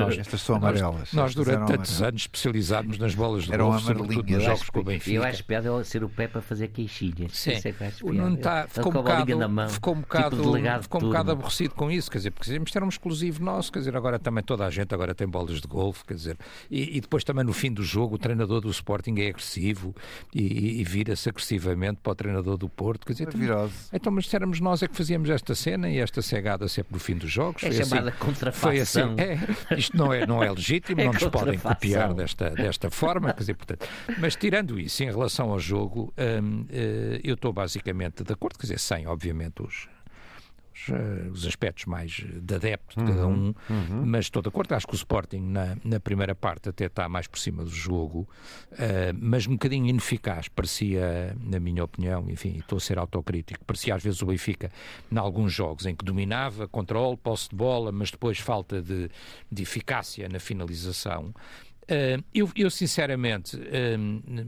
[0.00, 1.12] nós, Estas são amarelas.
[1.12, 4.84] Nós, durante tantos anos, especializámos nas bolas de Eram golfe, sobretudo nos jogos com o
[4.84, 5.16] Benfica.
[5.16, 7.32] Eu acho piada ele ser o pé para fazer queixinhas.
[7.32, 7.52] Sim.
[7.52, 11.04] É o não está, ficou, um bocado, mão, ficou um tipo bocado, tipo ficou um
[11.04, 14.18] bocado aborrecido com isso, quer dizer, porque isto era um exclusivo nosso, quer dizer, agora
[14.18, 16.36] também toda a gente agora tem bolas de golfe, quer dizer,
[16.70, 19.94] e, e depois também no fim do jogo o treinador do Sporting é agressivo
[20.34, 24.36] e, e vira-se agressivamente para o treinador do Porto, quer dizer, então, então, mas se
[24.36, 27.62] éramos nós é que fazíamos esta cena e esta cegada sempre no fim dos jogos.
[27.62, 28.70] É foi chamada assim, contrafação.
[28.70, 32.50] Foi assim, é, isto não é, não é legítimo, é não nos podem copiar desta,
[32.50, 33.32] desta forma.
[33.32, 33.86] Quer dizer, portanto,
[34.18, 38.66] mas tirando isso, em relação ao jogo, hum, uh, eu estou basicamente de acordo, quer
[38.66, 39.88] dizer, sem, obviamente, os,
[41.32, 44.06] os aspectos mais de adepto de cada uhum, um, uhum.
[44.06, 44.74] mas estou de acordo.
[44.74, 48.28] Acho que o Sporting na, na primeira parte até está mais por cima do jogo,
[48.72, 48.76] uh,
[49.18, 50.48] mas um bocadinho ineficaz.
[50.48, 54.70] Parecia, na minha opinião, enfim, estou a ser autocrítico, parecia às vezes o Benfica,
[55.10, 59.10] em alguns jogos em que dominava, controle, posse de bola, mas depois falta de,
[59.50, 61.34] de eficácia na finalização.
[61.84, 63.62] Uh, eu, eu, sinceramente uh,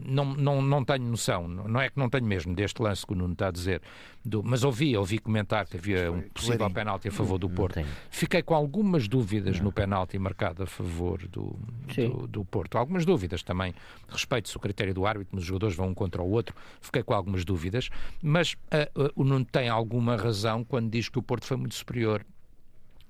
[0.07, 3.17] não, não, não tenho noção, não é que não tenho mesmo deste lance que o
[3.17, 3.83] Nuno está a dizer,
[4.25, 7.81] do, mas ouvi, ouvi comentar que havia um possível penalti a favor do Porto.
[8.11, 11.57] Fiquei com algumas dúvidas no penalti marcado a favor do,
[11.95, 12.79] do, do, Porto.
[12.79, 13.75] Algumas dúvidas também,
[14.09, 16.57] respeito-se o critério do árbitro, mas os jogadores vão um contra o outro.
[16.81, 17.91] Fiquei com algumas dúvidas,
[18.23, 22.25] mas uh, o Nuno tem alguma razão quando diz que o Porto foi muito superior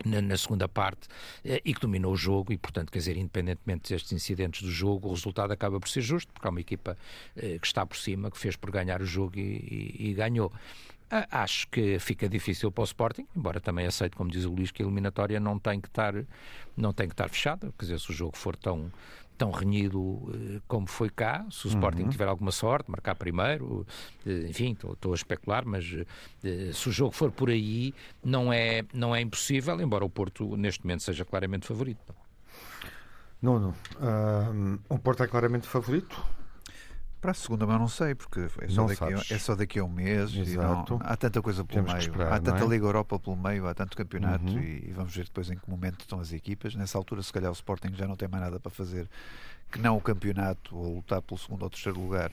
[0.05, 1.09] na, na, segunda parte
[1.45, 5.09] eh, e que dominou o jogo e, portanto, quer dizer, independentemente destes incidentes do jogo,
[5.09, 6.97] o resultado acaba por ser justo, porque há uma equipa
[7.37, 10.53] eh, que está por cima, que fez por ganhar o jogo e, e, e ganhou.
[11.09, 14.83] Acho que fica difícil para o Sporting, embora também aceito, como diz o Luís, que
[14.83, 16.13] a eliminatória não tem que estar,
[16.77, 17.73] não tem que estar fechada.
[17.79, 18.91] Quer dizer, se o jogo for tão,
[19.37, 21.47] tão renhido eh, como foi cá.
[21.51, 22.09] Se o Sporting uhum.
[22.09, 23.87] tiver alguma sorte, marcar primeiro,
[24.27, 25.85] eh, enfim, estou a especular, mas
[26.45, 27.95] eh, se o jogo for por aí,
[28.25, 32.15] não é, não é impossível, embora o Porto neste momento seja claramente favorito.
[33.41, 33.75] Nuno,
[34.89, 36.25] o Porto é claramente favorito?
[37.27, 39.85] Para a segunda mão não sei, porque é só, daqui, a, é só daqui a
[39.85, 40.95] um mês Exato.
[40.95, 42.69] Não, há tanta coisa pelo Temos meio, esperar, há tanta é?
[42.69, 44.61] Liga Europa pelo meio, há tanto campeonato uhum.
[44.61, 46.77] e, e, vamos ver depois em que momento estão as equipas.
[46.77, 49.11] Nessa altura, se calhar o Sporting já não tem mais nada para fazer
[49.73, 52.31] que não o campeonato ou lutar pelo segundo ou terceiro lugar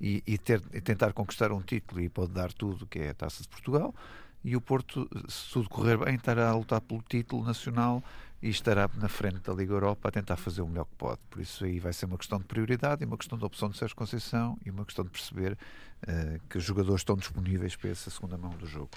[0.00, 3.14] e, e, ter, e tentar conquistar um título e pode dar tudo, que é a
[3.14, 3.94] Taça de Portugal.
[4.42, 8.02] E o Porto, se tudo correr bem, estará a lutar pelo título nacional
[8.42, 11.20] e estará na frente da Liga Europa a tentar fazer o melhor que pode.
[11.30, 13.78] Por isso aí vai ser uma questão de prioridade e uma questão de opção de
[13.78, 18.10] Sérgio Conceição e uma questão de perceber uh, que os jogadores estão disponíveis para essa
[18.10, 18.90] segunda mão do jogo.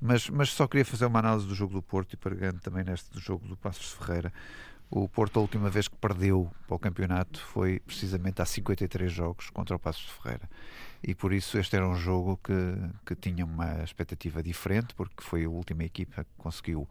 [0.00, 3.10] Mas, mas só queria fazer uma análise do jogo do Porto e pegando também neste
[3.10, 4.32] do jogo do Passos Ferreira.
[4.88, 9.50] O Porto, a última vez que perdeu para o campeonato foi precisamente há 53 jogos
[9.50, 10.48] contra o Passos de Ferreira.
[11.02, 12.52] E por isso este era um jogo que,
[13.04, 16.88] que tinha uma expectativa diferente, porque foi a última equipa que conseguiu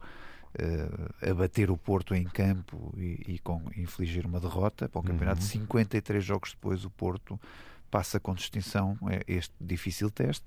[0.60, 5.40] uh, abater o Porto em campo e, e com, infligir uma derrota para o campeonato.
[5.40, 5.46] Uhum.
[5.46, 7.38] 53 jogos depois, o Porto
[7.90, 10.46] passa com distinção é este difícil teste,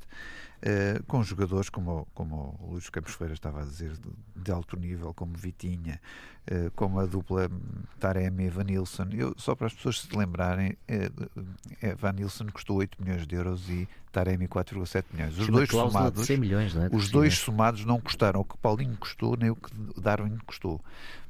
[0.64, 4.78] uh, com jogadores como, como o Luís Campos Ferreira estava a dizer, de, de alto
[4.78, 6.00] nível, como Vitinha,
[6.52, 7.50] uh, como a dupla
[8.00, 9.08] Taremi e Vanilson.
[9.12, 13.88] Eu, só para as pessoas se lembrarem, uh, Vanilson custou 8 milhões de euros e
[14.12, 15.38] Taremi 4,7 milhões.
[15.38, 16.90] Os dois somados, milhões, é?
[16.92, 19.70] os dois somados não custaram o que Paulinho custou nem o que
[20.00, 20.82] Darwin custou.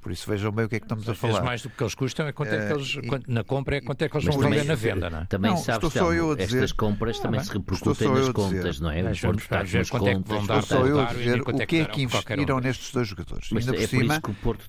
[0.02, 1.44] Por isso vejam bem o que é que estamos a falar.
[1.44, 4.02] mais do que eles custam é quanto é que eles, uh, na compra é quanto
[4.02, 5.26] é que eles vão vender na venda, não é?
[5.26, 9.02] Também não, sabes, então, estas compras ah, também se repercutem nas contas, não é?
[9.22, 12.02] Pois vamos ver quanto é que vão dar só eu dizer o que é que
[12.02, 13.50] investiram nestes dois jogadores.
[13.52, 14.22] Mas Ainda é por cima,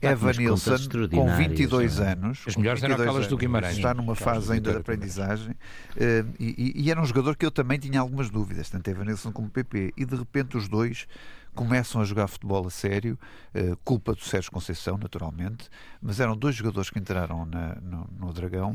[0.03, 0.77] Evan Nilsson,
[1.11, 2.13] com 22 é?
[2.13, 3.77] anos, as melhores eram aquelas do Guimarães.
[3.77, 7.79] Está numa fase ainda de aprendizagem uh, e, e, era um jogador que eu também
[7.79, 11.07] tinha algumas dúvidas, tanto Evan Nilsson como PP, e de repente os dois
[11.55, 13.19] começam a jogar futebol a sério,
[13.55, 15.69] uh, culpa do Sérgio Conceição, naturalmente,
[16.01, 18.73] mas eram dois jogadores que entraram na, no, no, Dragão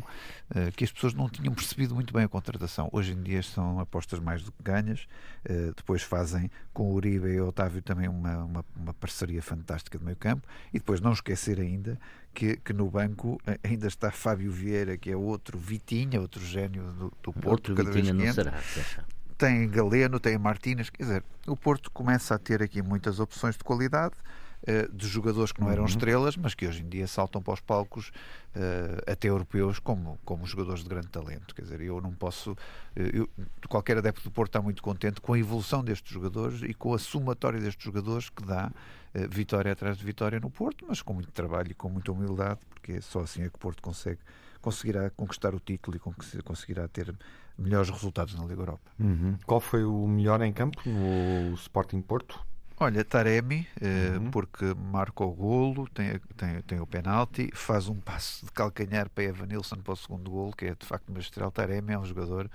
[0.51, 2.89] uh, que as pessoas não tinham percebido muito bem a contratação.
[2.91, 5.07] Hoje em dia são apostas mais do que ganhas,
[5.49, 9.97] uh, depois fazem com o Uribe e o Otávio também uma, uma, uma parceria fantástica
[9.97, 11.99] de meio campo, e depois não esquecer ainda
[12.33, 17.13] que, que, no banco ainda está Fábio Vieira, que é outro Vitinha, outro gênio do,
[17.23, 17.47] do Porto.
[17.47, 18.61] Outro cada Vitinha vez que entra,
[19.37, 23.63] tem Galeno, tem Martínez, quer dizer, o Porto começa a ter aqui muitas opções de
[23.63, 24.15] qualidade
[24.63, 25.89] uh, de jogadores que não eram uhum.
[25.89, 28.09] estrelas, mas que hoje em dia saltam para os palcos
[28.55, 31.53] uh, até europeus como, como jogadores de grande talento.
[31.53, 32.51] Quer dizer, eu não posso.
[32.51, 32.55] Uh,
[32.95, 33.29] eu,
[33.67, 36.99] qualquer adepto do Porto está muito contente com a evolução destes jogadores e com a
[36.99, 38.71] somatória destes jogadores que dá
[39.29, 42.93] vitória atrás de vitória no Porto, mas com muito trabalho e com muita humildade, porque
[42.93, 44.19] é só assim é que o Porto consegue
[44.61, 47.15] conseguirá conquistar o título e conseguirá ter
[47.55, 48.91] melhores resultados na Liga Europa.
[48.99, 49.37] Uhum.
[49.45, 52.43] Qual foi o melhor em campo no Sporting Porto?
[52.77, 54.31] Olha, Taremi, eh, uhum.
[54.31, 59.23] porque marca o golo, tem, tem, tem o penalti, faz um passo de calcanhar para
[59.23, 61.51] Evan Nilsson para o segundo golo, que é de facto magistral.
[61.51, 62.49] Taremi é um jogador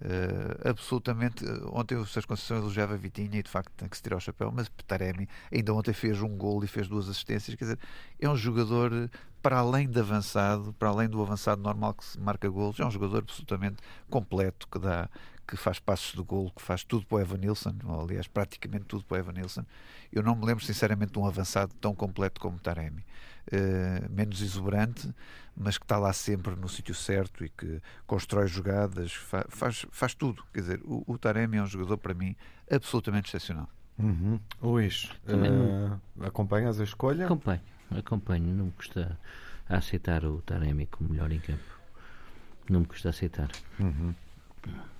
[0.00, 1.44] Uh, absolutamente.
[1.72, 4.52] Ontem o Sérgio Conceição elogiava Vitinha e de facto tem que se tirar o chapéu,
[4.52, 7.56] mas Taremi ainda ontem fez um gol e fez duas assistências.
[7.56, 7.78] Quer dizer,
[8.20, 9.10] é um jogador
[9.42, 12.90] para além de avançado, para além do avançado normal que se marca golos, é um
[12.90, 13.76] jogador absolutamente
[14.10, 15.08] completo que dá
[15.46, 18.86] que faz passos de golo, que faz tudo para o Evan Nilsson, ou, aliás, praticamente
[18.86, 19.64] tudo para o Evan Nilsson.
[20.12, 23.04] Eu não me lembro, sinceramente, de um avançado tão completo como Taremi.
[23.46, 25.08] Uh, menos exuberante,
[25.56, 30.14] mas que está lá sempre no sítio certo e que constrói jogadas, fa faz, faz
[30.14, 30.42] tudo.
[30.52, 32.34] Quer dizer, o, o, Taremi é um jogador, para mim,
[32.70, 33.68] absolutamente excepcional.
[33.98, 34.40] Uhum.
[34.60, 37.24] Luís, uh, acompanhas a escolha?
[37.26, 38.52] Acompanho, acompanho.
[38.52, 39.18] Não me custa
[39.68, 41.62] aceitar o Taremi como melhor em campo.
[42.68, 43.48] Não me custa aceitar.
[43.78, 44.12] Uhum.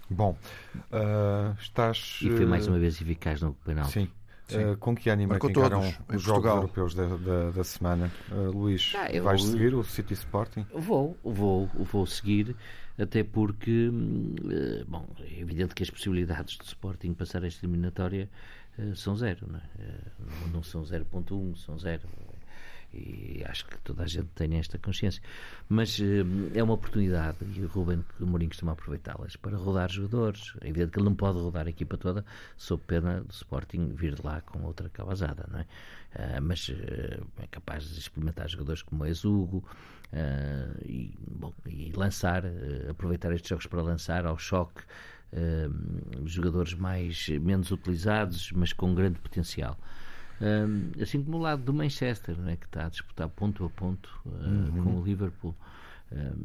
[0.09, 0.39] Bom,
[0.77, 2.21] uh, estás.
[2.23, 3.87] E foi mais uma vez eficaz no penal.
[3.87, 4.09] Sim.
[4.55, 5.83] Uh, com que ânimo é que encaram
[6.15, 8.13] os Jogos Europeus da, da, da semana?
[8.31, 10.65] Uh, Luís, ah, eu, vais seguir o City Sporting?
[10.73, 12.55] Vou, vou, vou seguir,
[12.97, 18.29] até porque, uh, bom, é evidente que as possibilidades do Sporting passar esta eliminatória
[18.95, 19.63] são zero, não, é?
[20.53, 22.07] não são 0.1, são zero
[22.97, 25.23] e acho que toda a gente tem esta consciência.
[25.69, 26.03] Mas uh,
[26.55, 30.55] é uma oportunidade e o Ruben Mourinho costuma aproveitá-las para rodar jogadores.
[30.61, 32.25] É evidente que ele não pode rodar a equipa toda
[32.57, 35.67] sob pena do Sporting vir de lá com outra cabazada, não é?
[36.15, 39.65] Uh, mas uh, é capaz de experimentar jogadores como o Exugo
[40.85, 42.45] e, bom, e lançar,
[42.89, 44.83] aproveitar estes jogos para lançar ao choque
[46.25, 49.77] jogadores mais menos utilizados, mas com grande potencial
[51.01, 54.29] assim como o lado do Manchester, né, que está a disputar ponto a ponto uh,
[54.29, 54.85] uhum.
[54.85, 55.55] com o Liverpool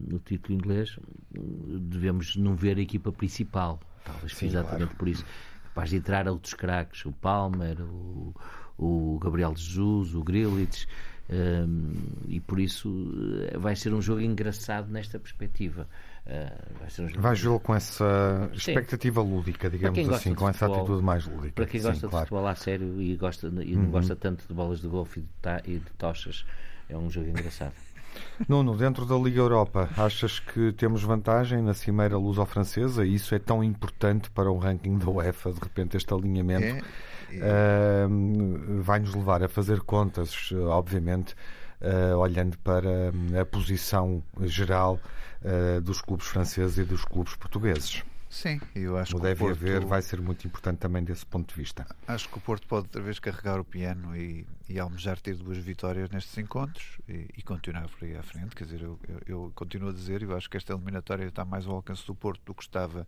[0.07, 0.97] no título inglês,
[1.31, 4.95] devemos não ver a equipa principal, talvez Sim, exatamente claro.
[4.95, 5.23] por isso.
[5.65, 8.33] Capaz de entrar outros craques, o Palmer, o,
[8.77, 10.87] o Gabriel Jesus, o Grealish,
[11.31, 11.93] um,
[12.27, 13.09] e por isso
[13.49, 15.87] eh, vai ser um jogo engraçado nesta perspectiva.
[16.25, 19.29] Uh, vai ser um jogo com essa expectativa Sim.
[19.29, 21.53] lúdica, digamos assim, com essa futebol, atitude mais lúdica.
[21.53, 22.25] Para quem gosta Sim, de claro.
[22.27, 23.91] futebol a sério e, gosta, e não uhum.
[23.91, 26.45] gosta tanto de bolas de golfe e de, e de tochas,
[26.87, 27.73] é um jogo engraçado.
[28.47, 33.05] Nuno, dentro da Liga Europa, achas que temos vantagem na cimeira luso-francesa?
[33.05, 36.85] Isso é tão importante para o ranking da UEFA, de repente, este alinhamento?
[37.31, 38.07] É, é.
[38.07, 41.35] Uh, vai-nos levar a fazer contas, obviamente,
[41.81, 44.99] uh, olhando para a posição geral
[45.41, 48.03] uh, dos clubes franceses e dos clubes portugueses.
[48.31, 49.59] Sim, eu acho o que deve o Porto...
[49.59, 51.85] haver vai ser muito importante também desse ponto de vista.
[52.07, 55.57] Acho que o Porto pode outra vez carregar o piano e, e almejar ter duas
[55.57, 58.55] vitórias nestes encontros e, e continuar por aí à frente.
[58.55, 61.67] Quer dizer, eu, eu, eu, continuo a dizer, eu acho que esta eliminatória está mais
[61.67, 63.05] ao alcance do Porto do que estava,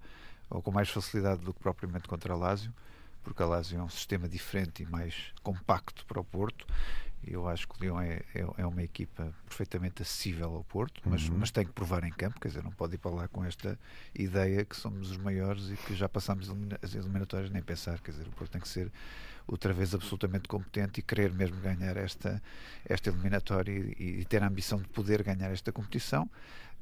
[0.49, 2.73] ou com mais facilidade do que propriamente contra a Lásio,
[3.23, 6.67] porque a Lásio é um sistema diferente e mais compacto para o Porto
[7.25, 11.27] eu acho que o Lyon é, é, é, uma equipa perfeitamente acessível ao Porto, mas,
[11.27, 11.37] uhum.
[11.39, 13.79] mas tem que provar em campo, quer dizer, não pode ir para lá com esta
[14.13, 16.49] ideia que somos os maiores e que já passamos
[16.81, 18.91] as eliminatórias nem pensar, quer dizer, o Porto tem que ser
[19.47, 22.41] outra vez absolutamente competente e querer mesmo ganhar esta,
[22.85, 26.29] esta eliminatória e, e ter a ambição de poder ganhar esta competição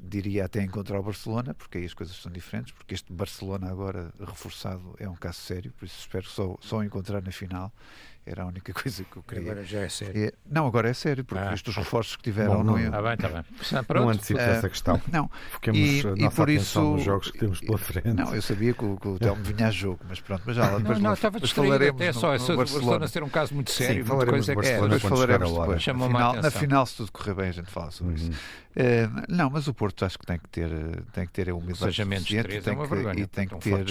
[0.01, 4.11] diria até encontrar o Barcelona, porque aí as coisas são diferentes, porque este Barcelona agora
[4.19, 7.71] reforçado é um caso sério, por isso espero só, só encontrar na final.
[8.25, 9.51] Era a única coisa que eu queria.
[9.51, 10.25] Agora já é sério.
[10.25, 11.53] É, não, agora é sério, porque ah.
[11.53, 12.57] os reforços que tiveram.
[12.57, 13.43] Bom, não, não, tá bem, tá bem.
[13.95, 15.01] Não antecipo uh, essa questão.
[15.11, 15.29] Não.
[15.51, 18.13] Fiquemos e, a nossa e por isso nos jogos que temos pela frente.
[18.13, 20.69] Não, eu sabia que o, que o Telmo vinha a jogo, mas pronto, mas já
[20.69, 20.97] lá depois.
[20.99, 22.37] Não, não estava distraído até só.
[22.37, 24.03] No, no Barcelona ser um caso muito sério.
[24.03, 25.83] Sim, falaremos Barcelona é, depois falaremos depois.
[25.83, 28.29] Final, na final, se tudo correr bem, a gente fala sobre uhum.
[28.29, 28.39] isso.
[28.71, 30.69] Uh, não, mas o Porto acho que tem que ter,
[31.11, 33.85] tem que ter a humildade suficiente é tem que, vergonha, e tem que ter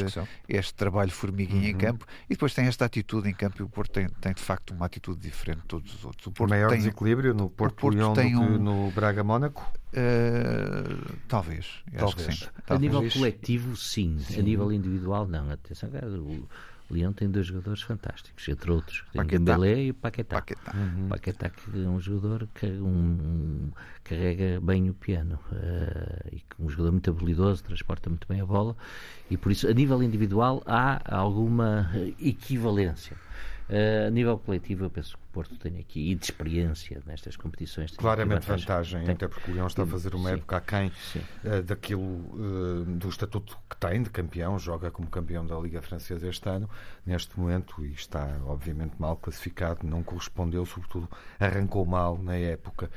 [0.48, 1.68] este trabalho formiguinha uhum.
[1.68, 4.42] em campo e depois tem esta atitude em campo e o Porto tem, tem de
[4.42, 6.26] facto uma atitude diferente de todos os outros.
[6.26, 9.72] O Porto maior tem, desequilíbrio no Porto, Porto Leão tem do um, no Braga Mónaco?
[9.92, 11.66] Uh, talvez,
[11.96, 12.48] talvez.
[12.68, 14.18] A nível coletivo, sim.
[14.20, 14.38] sim.
[14.38, 15.50] A nível individual, não.
[15.50, 16.46] Atenção, o,
[16.90, 19.04] Leão tem dois jogadores fantásticos, entre outros.
[19.12, 20.36] Tem Dembélé e o Paquetá.
[20.36, 20.72] Paquetá.
[20.74, 21.08] Uhum.
[21.08, 23.70] Paquetá que é um jogador que um, um,
[24.02, 28.76] carrega bem o piano uh, e um jogador muito habilidoso, transporta muito bem a bola
[29.30, 33.16] e por isso a nível individual há alguma equivalência.
[33.70, 37.36] Uh, a nível coletivo, eu penso que o Porto tem aqui, e de experiência nestas
[37.36, 37.92] competições.
[37.92, 40.88] Claramente vantagem, vantagem até porque o Leão está a fazer uma sim, época aquém
[41.44, 46.26] uh, daquilo, uh, do estatuto que tem de campeão, joga como campeão da Liga Francesa
[46.26, 46.68] este ano,
[47.06, 51.08] neste momento, e está obviamente mal classificado, não correspondeu, sobretudo
[51.38, 52.90] arrancou mal na época.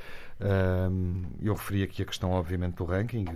[1.40, 3.26] eu referi aqui a questão, obviamente, do ranking.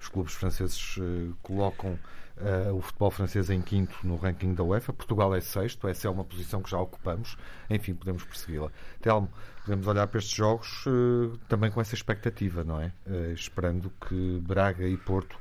[0.00, 0.96] Os clubes franceses
[1.42, 1.98] colocam
[2.36, 6.10] Uh, o futebol francês em quinto no ranking da UEFA, Portugal é sexto, essa é
[6.10, 7.36] uma posição que já ocupamos,
[7.68, 8.70] enfim, podemos persegui-la.
[9.00, 9.28] Telmo,
[9.60, 12.92] podemos olhar para estes jogos uh, também com essa expectativa, não é?
[13.06, 15.38] Uh, esperando que Braga e Porto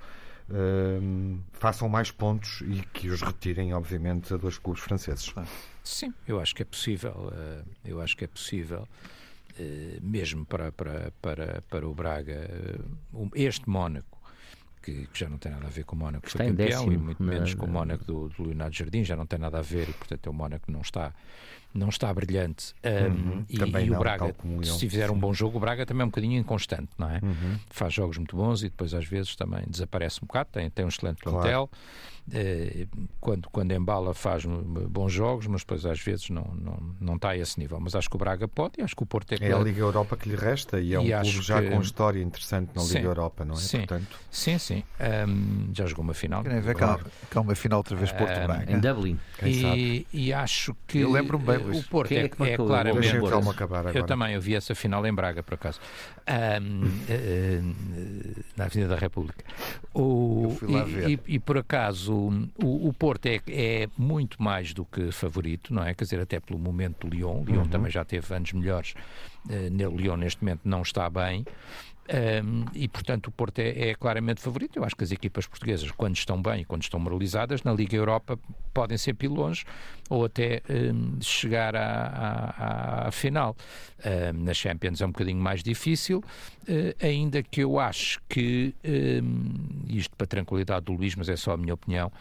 [1.53, 5.33] façam mais pontos e que os retirem, obviamente, a dois clubes franceses.
[5.81, 7.31] Sim, eu acho que é possível.
[7.85, 8.85] eu acho que é possível.
[10.01, 12.49] mesmo para, para, para, para o Braga,
[13.33, 14.20] este Mónaco
[14.81, 16.91] que, que, já não tem nada a ver com o Mónaco que foi campeão décimo,
[16.91, 19.61] e muito menos com o Mónaco do, do Leonardo Jardim, já não tem nada a
[19.61, 21.13] ver e portanto é o Mónaco não está
[21.73, 22.73] não está brilhante.
[22.83, 26.05] Um, e, e não, o Braga, se fizer um bom jogo, o Braga também é
[26.05, 27.19] um bocadinho inconstante, não é?
[27.23, 27.57] Uhum.
[27.69, 30.89] Faz jogos muito bons e depois às vezes também desaparece um bocado, tem, tem um
[30.89, 31.67] excelente plantel.
[31.67, 31.69] Claro.
[32.33, 32.85] Eh,
[33.19, 37.37] quando, quando embala faz bons jogos, mas depois às vezes não, não, não está a
[37.37, 37.79] esse nível.
[37.79, 39.81] Mas acho que o Braga pode e acho que o Porto é É a Liga
[39.81, 41.69] Europa que lhe resta e é um clube já que...
[41.69, 43.57] com história interessante na Liga sim, Europa, não é?
[43.57, 44.19] Sim, Portanto...
[44.29, 44.57] sim.
[44.57, 44.83] sim.
[45.27, 46.43] Um, já jogou uma final.
[46.43, 47.05] Querem ver claro.
[47.29, 48.71] cá, uma final outra vez Porto-Braga.
[48.71, 49.19] Um, em Dublin.
[49.43, 53.15] E, e, acho que eu lembro-me bem, o Porto é, é, é claramente.
[53.95, 55.79] Eu também, eu vi essa final em Braga, por acaso.
[56.27, 57.75] Um, uh,
[58.55, 59.43] na Avenida da República.
[59.93, 62.13] O, e, e, e, por acaso
[62.61, 65.93] o, o Porto é, é, muito mais do que favorito, não é?
[65.93, 67.41] Quer dizer, até pelo momento do Lyon.
[67.41, 67.67] O Lyon uhum.
[67.67, 68.93] também já teve anos melhores.
[69.45, 71.45] Uh, o Lyon neste momento não está bem.
[72.11, 74.77] Um, e, portanto, o Porto é, é, claramente favorito.
[74.77, 77.95] Eu acho que as equipas portuguesas, quando estão bem e quando estão moralizadas, na Liga
[77.95, 78.37] Europa
[78.73, 79.63] podem ser pilões
[80.09, 81.85] ou até um, chegar à,
[82.57, 83.55] à, à final.
[84.05, 88.75] Um, na Champions é um bocadinho mais difícil, uh, ainda que eu acho que,
[89.87, 92.11] isto para tranquilidade do Luís, mas é só a minha opinião,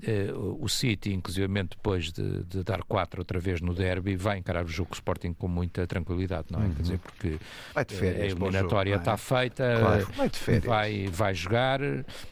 [0.00, 4.64] Uh, o City, inclusive depois de, de, dar 4 outra vez no derby, vai encarar
[4.64, 6.66] o jogo Sporting com muita tranquilidade, não é?
[6.66, 6.74] Uhum.
[6.74, 9.16] Quer dizer, porque de férias, a eliminatória está é?
[9.16, 10.08] feita, claro.
[10.16, 11.80] vai, de vai, vai jogar,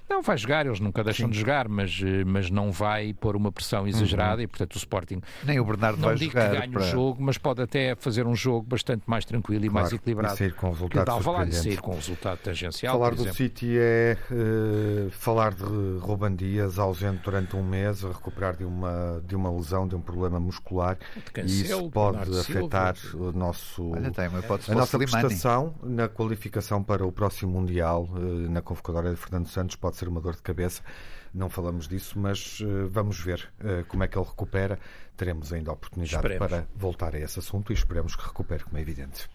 [0.09, 1.33] não vai jogar, eles nunca deixam Sim.
[1.33, 4.45] de jogar, mas, eh, mas não vai pôr uma pressão exagerada uhum.
[4.45, 6.83] e, portanto, o Sporting nem o Bernardo não vai digo jogar que ganhe para...
[6.83, 9.85] o jogo, mas pode até fazer um jogo bastante mais tranquilo e claro.
[9.85, 10.35] mais equilibrado.
[10.35, 12.97] E sair com resultado falar sair com resultado tangencial.
[12.97, 18.57] Falar do City é uh, falar de Ruban Dias ausente durante um mês, a recuperar
[18.57, 20.99] de uma, de uma lesão, de um problema muscular
[21.33, 23.25] cancelo, e isso pode afetar Silva.
[23.25, 28.61] o nosso, Olha, tem, a nossa prestação na qualificação para o próximo Mundial eh, na
[28.61, 30.83] convocatória de Fernando Santos pode ser uma dor de cabeça.
[31.33, 34.79] Não falamos disso, mas uh, vamos ver uh, como é que ele recupera.
[35.17, 36.49] Teremos ainda a oportunidade esperemos.
[36.49, 39.29] para voltar a esse assunto e esperemos que recupere, como é evidente.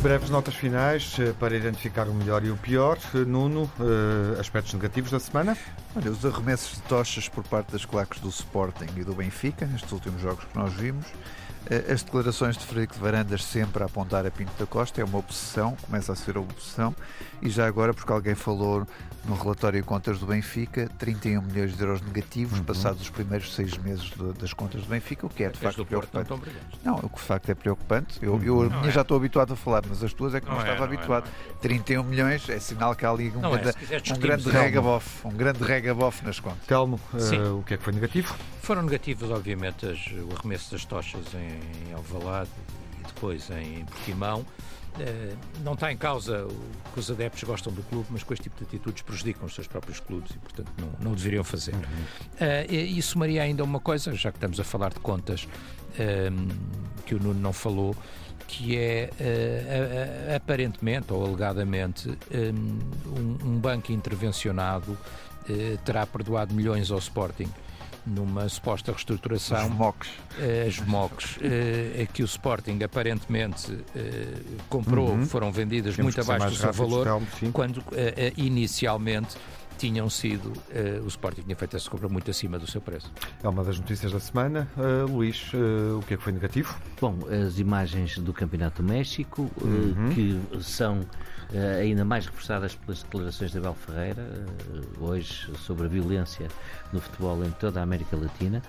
[0.00, 2.98] Breves notas finais eh, para identificar o melhor e o pior.
[3.14, 5.56] Eh, Nuno, eh, aspectos negativos da semana?
[5.96, 9.90] Olha, os arremessos de tochas por parte das claques do Sporting e do Benfica, nestes
[9.90, 11.04] últimos jogos que nós vimos,
[11.92, 15.18] as declarações de Frederico de Varandas sempre a apontar a Pinto da Costa é uma
[15.18, 16.94] obsessão, começa a ser uma obsessão,
[17.42, 18.86] e já agora, porque alguém falou
[19.24, 22.64] no relatório de contas do Benfica, 31 milhões de euros negativos uhum.
[22.64, 25.84] passados os primeiros seis meses de, das contas do Benfica, o que é de facto
[25.84, 26.30] preocupante.
[26.82, 28.18] Não, o que de facto é preocupante.
[28.22, 28.68] Eu, eu uhum.
[28.70, 29.02] não já é.
[29.02, 31.28] estou habituado a falar, mas as tuas é que não, não estava é, não habituado.
[31.50, 32.04] É, 31 é.
[32.04, 36.24] milhões é sinal que há ali um, grande, é, um grande regabof, um grande regabof
[36.24, 36.66] nas contas.
[36.66, 38.34] Telmo, uh, o que é que foi negativo?
[38.62, 41.57] Foram negativos, obviamente, as, o arremesso das tochas em
[41.94, 42.50] Alvalade
[43.00, 44.44] e depois em Portimão.
[44.98, 46.48] Uh, não está em causa
[46.92, 49.68] que os adeptos gostam do clube, mas com este tipo de atitudes prejudicam os seus
[49.68, 51.74] próprios clubes e, portanto, não, não o deveriam fazer.
[51.74, 51.80] Uhum.
[51.80, 57.04] Uh, e, e somaria ainda uma coisa, já que estamos a falar de contas uh,
[57.06, 57.94] que o Nuno não falou,
[58.48, 59.10] que é
[60.34, 64.96] aparentemente ou alegadamente um, um banco intervencionado
[65.84, 67.50] terá perdoado milhões ao Sporting
[68.08, 69.58] numa suposta reestruturação.
[69.58, 70.08] As MOCs.
[70.38, 74.34] Eh, as MOCs, é que o Sporting aparentemente eh,
[74.68, 75.26] comprou, uhum.
[75.26, 77.06] foram vendidas Temos muito abaixo do seu valor,
[77.52, 77.82] quando
[78.36, 79.36] inicialmente
[79.78, 83.10] tinham sido, uh, o Sporting tinha feito essa compra muito acima do seu preço.
[83.42, 84.68] É uma das notícias da semana.
[84.76, 86.76] Uh, Luís, uh, o que é que foi negativo?
[87.00, 87.16] Bom,
[87.46, 90.12] as imagens do Campeonato do México, uhum.
[90.14, 91.00] que são
[91.80, 94.44] ainda mais reforçadas pelas declarações de Abel Ferreira,
[95.00, 96.46] hoje, sobre a violência
[96.92, 98.62] no futebol em toda a América Latina.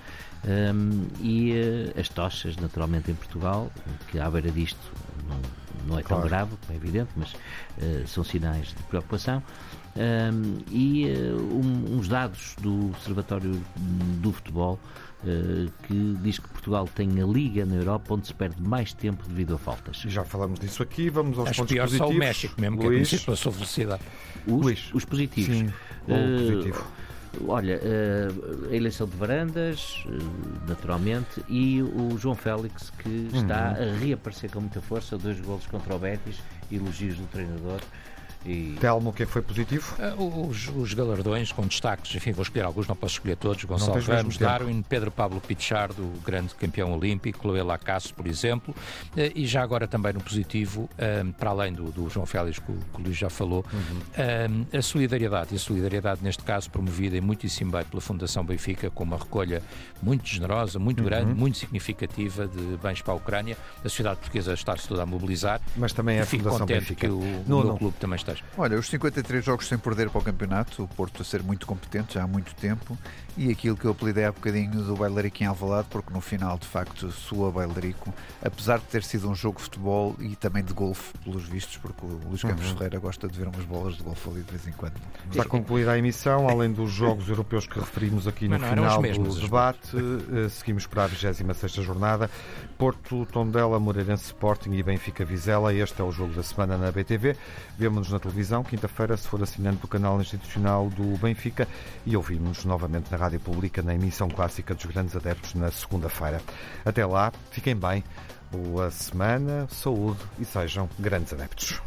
[0.46, 1.52] Um, e
[2.00, 3.70] as tochas, naturalmente, em Portugal,
[4.08, 4.80] que à beira disto
[5.28, 5.40] não,
[5.88, 6.28] não é tão claro.
[6.30, 7.36] grave, é evidente, mas
[8.06, 9.42] são sinais de preocupação
[9.96, 13.60] um, e uh, um, uns dados do Observatório
[14.20, 14.78] do Futebol
[15.24, 19.26] uh, que diz que Portugal tem a liga na Europa onde se perde mais tempo
[19.26, 19.96] devido a faltas.
[19.96, 22.08] Já falamos disso aqui, vamos aos Acho pontos pior positivos.
[22.08, 22.86] só o México mesmo, Luís.
[22.86, 24.02] que é conhecido pela sua velocidade.
[24.46, 24.90] Os, Luís.
[24.94, 25.56] os positivos.
[25.56, 26.86] Sim, uh, positivo.
[27.46, 27.80] Olha,
[28.68, 30.04] a eleição de Varandas,
[30.66, 33.94] naturalmente, e o João Félix, que está uhum.
[33.94, 36.38] a reaparecer com muita força, dois golos contra o Betis,
[36.72, 37.80] elogios do treinador.
[38.44, 38.76] E...
[38.80, 39.94] Telmo, o que é foi positivo?
[39.98, 43.62] Uh, os, os, galardões com destaques, enfim, vou escolher alguns, não posso escolher todos.
[43.64, 49.46] Gonçalo Ramos, Darwin, Pedro Pablo Pichardo, grande campeão olímpico, Chloé Lacasse, por exemplo, uh, e
[49.46, 53.00] já agora também no positivo, uh, para além do, do, João Félix, que o, que
[53.00, 54.66] o Luís já falou, uhum.
[54.72, 59.04] a solidariedade, e a solidariedade neste caso promovida e muitíssimo bem pela Fundação Benfica, com
[59.04, 59.62] uma recolha
[60.02, 61.04] muito generosa, muito uhum.
[61.04, 63.56] grande, muito significativa de bens para a Ucrânia.
[63.80, 65.60] A sociedade portuguesa está-se toda a mobilizar.
[65.76, 67.06] Mas também é a Fundação Benfica.
[67.06, 70.24] que o, no, o clube também está Olha, os 53 jogos sem perder para o
[70.24, 72.96] campeonato, o Porto a ser muito competente já há muito tempo,
[73.36, 76.66] e aquilo que eu apelidei há bocadinho do Bailarico em Alvalade, porque no final, de
[76.66, 78.12] facto, sua Bailarico,
[78.42, 82.04] apesar de ter sido um jogo de futebol e também de golfe, pelos vistos, porque
[82.04, 82.76] o Luís Campos uhum.
[82.76, 84.94] Ferreira gosta de ver umas bolas de golfe ali de vez em quando.
[85.30, 89.40] Está concluída a emissão, além dos jogos europeus que referimos aqui no final mesmos, do
[89.40, 92.30] debate, uh, seguimos para a 26 jornada.
[92.78, 95.74] Porto, Tondela, Moreirense Sporting e Benfica Vizela.
[95.74, 97.36] Este é o jogo da semana na BTV.
[97.78, 101.66] Vemo-nos na televisão, quinta-feira, se for assinante do canal institucional do Benfica
[102.06, 106.40] e ouvimos novamente na Rádio Pública na emissão clássica dos grandes adeptos na segunda-feira.
[106.84, 108.04] Até lá, fiquem bem,
[108.50, 111.80] boa semana, saúde e sejam grandes adeptos.